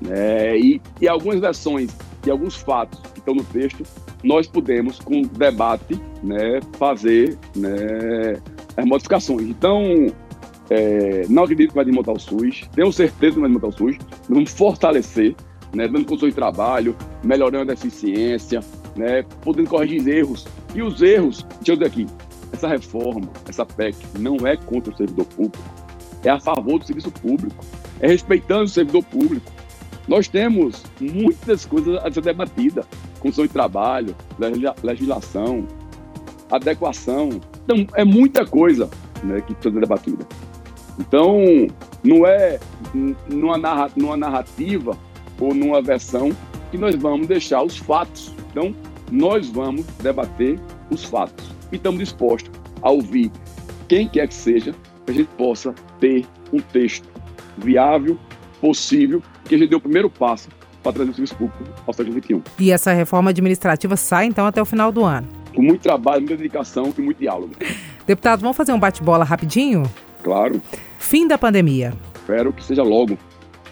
Né, 0.00 0.58
e, 0.58 0.82
e 1.00 1.08
algumas 1.08 1.40
versões 1.40 1.96
e 2.26 2.30
alguns 2.30 2.56
fatos 2.56 3.00
que 3.12 3.20
estão 3.20 3.34
no 3.34 3.44
texto 3.44 3.84
nós 4.22 4.46
podemos, 4.46 4.98
com 4.98 5.22
debate, 5.22 6.00
né, 6.22 6.60
fazer 6.78 7.38
né, 7.56 8.40
as 8.76 8.84
modificações. 8.84 9.48
Então, 9.48 10.06
é, 10.70 11.26
não 11.28 11.44
acredito 11.44 11.70
que 11.70 11.74
vai 11.74 11.84
desmontar 11.84 12.14
o 12.14 12.20
SUS, 12.20 12.68
tenho 12.74 12.92
certeza 12.92 13.34
que 13.34 13.40
vai 13.40 13.50
desmontar 13.50 13.70
o 13.70 13.72
SUS, 13.72 13.98
vamos 14.28 14.52
fortalecer, 14.52 15.34
né, 15.74 15.88
dando 15.88 16.04
condições 16.04 16.30
de 16.30 16.36
trabalho, 16.36 16.96
melhorando 17.22 17.70
a 17.70 17.74
eficiência, 17.74 18.60
né, 18.96 19.24
podendo 19.42 19.68
corrigir 19.68 20.06
erros. 20.06 20.46
E 20.74 20.82
os 20.82 21.02
erros, 21.02 21.44
deixa 21.56 21.72
eu 21.72 21.76
dizer 21.76 21.86
aqui, 21.86 22.06
essa 22.52 22.68
reforma, 22.68 23.28
essa 23.48 23.64
PEC, 23.64 23.96
não 24.18 24.46
é 24.46 24.56
contra 24.56 24.92
o 24.92 24.96
servidor 24.96 25.26
público, 25.26 25.64
é 26.24 26.30
a 26.30 26.38
favor 26.38 26.78
do 26.78 26.86
serviço 26.86 27.10
público, 27.10 27.64
é 28.00 28.06
respeitando 28.06 28.64
o 28.64 28.68
servidor 28.68 29.02
público. 29.04 29.50
Nós 30.06 30.28
temos 30.28 30.82
muitas 31.00 31.64
coisas 31.64 31.96
a 32.04 32.10
ser 32.10 32.20
debatidas 32.20 32.84
condição 33.22 33.46
de 33.46 33.52
trabalho, 33.52 34.14
legislação, 34.82 35.66
adequação. 36.50 37.40
Então, 37.64 37.86
é 37.94 38.04
muita 38.04 38.44
coisa 38.44 38.90
né, 39.22 39.40
que 39.40 39.54
precisa 39.54 39.74
ser 39.74 39.80
debatida. 39.80 40.26
Então, 40.98 41.38
não 42.02 42.26
é 42.26 42.58
numa, 43.28 43.56
narra, 43.56 43.90
numa 43.96 44.16
narrativa 44.16 44.98
ou 45.40 45.54
numa 45.54 45.80
versão 45.80 46.30
que 46.70 46.76
nós 46.76 46.94
vamos 46.96 47.26
deixar 47.28 47.62
os 47.62 47.76
fatos. 47.76 48.34
Então, 48.50 48.74
nós 49.10 49.48
vamos 49.48 49.86
debater 50.02 50.58
os 50.90 51.04
fatos. 51.04 51.50
E 51.70 51.76
estamos 51.76 52.00
dispostos 52.00 52.50
a 52.82 52.90
ouvir 52.90 53.30
quem 53.88 54.08
quer 54.08 54.26
que 54.26 54.34
seja, 54.34 54.74
para 55.04 55.14
a 55.14 55.18
gente 55.18 55.28
possa 55.36 55.74
ter 56.00 56.26
um 56.52 56.58
texto 56.58 57.08
viável, 57.56 58.18
possível, 58.60 59.22
que 59.44 59.54
a 59.54 59.58
gente 59.58 59.70
dê 59.70 59.76
o 59.76 59.80
primeiro 59.80 60.10
passo 60.10 60.48
para 60.82 60.92
trazer 60.92 61.10
o 61.10 61.14
serviço 61.14 61.36
público 61.36 61.64
ao 61.86 61.92
século 61.92 62.20
XXI. 62.20 62.42
E 62.58 62.70
essa 62.70 62.92
reforma 62.92 63.30
administrativa 63.30 63.96
sai, 63.96 64.26
então, 64.26 64.46
até 64.46 64.60
o 64.60 64.64
final 64.64 64.90
do 64.90 65.04
ano? 65.04 65.28
Com 65.54 65.62
muito 65.62 65.82
trabalho, 65.82 66.20
muita 66.20 66.36
dedicação 66.36 66.92
e 66.96 67.00
muito 67.00 67.18
diálogo. 67.18 67.52
Deputado, 68.06 68.40
vamos 68.40 68.56
fazer 68.56 68.72
um 68.72 68.78
bate-bola 68.78 69.24
rapidinho? 69.24 69.82
Claro. 70.22 70.60
Fim 70.98 71.26
da 71.26 71.36
pandemia. 71.36 71.92
Espero 72.14 72.52
que 72.52 72.64
seja 72.64 72.82
logo. 72.82 73.18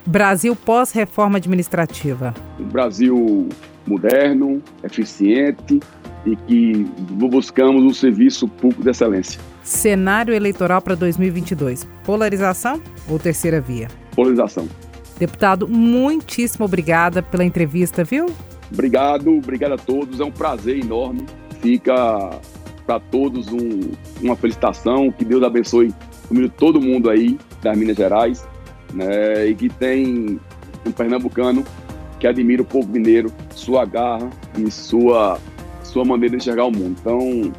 Brasil 0.07 0.55
pós-reforma 0.57 1.39
administrativa. 1.39 2.35
Um 2.59 2.65
Brasil 2.65 3.49
moderno, 3.87 4.63
eficiente 4.85 5.81
e 6.27 6.37
que 6.37 6.87
buscamos 7.29 7.83
um 7.83 7.95
serviço 7.95 8.47
público 8.47 8.83
de 8.83 8.91
excelência. 8.91 9.41
Cenário 9.63 10.35
eleitoral 10.35 10.83
para 10.83 10.95
2022. 10.95 11.87
Polarização 12.05 12.81
ou 13.09 13.19
terceira 13.19 13.61
via? 13.61 13.89
Polarização. 14.15 14.69
Deputado, 15.21 15.69
muitíssimo 15.69 16.65
obrigada 16.65 17.23
pela 17.23 17.45
entrevista, 17.45 18.03
viu? 18.03 18.25
Obrigado, 18.73 19.37
obrigado 19.37 19.73
a 19.73 19.77
todos. 19.77 20.19
É 20.19 20.25
um 20.25 20.31
prazer 20.31 20.79
enorme. 20.79 21.27
Fica 21.61 22.41
para 22.87 22.99
todos 22.99 23.53
um, 23.53 23.93
uma 24.23 24.35
felicitação. 24.35 25.13
Que 25.13 25.23
Deus 25.23 25.43
abençoe 25.43 25.93
todo 26.57 26.81
mundo 26.81 27.11
aí 27.11 27.39
das 27.61 27.77
Minas 27.77 27.99
Gerais, 27.99 28.49
né? 28.95 29.47
E 29.47 29.55
que 29.55 29.69
tem 29.69 30.41
um 30.87 30.91
pernambucano 30.91 31.67
que 32.19 32.27
admira 32.27 32.63
o 32.63 32.65
povo 32.65 32.89
mineiro, 32.89 33.31
sua 33.55 33.85
garra 33.85 34.31
e 34.57 34.71
sua 34.71 35.39
sua 35.83 36.03
maneira 36.03 36.35
de 36.35 36.43
enxergar 36.43 36.65
o 36.65 36.71
mundo. 36.71 36.97
Então, 36.99 37.53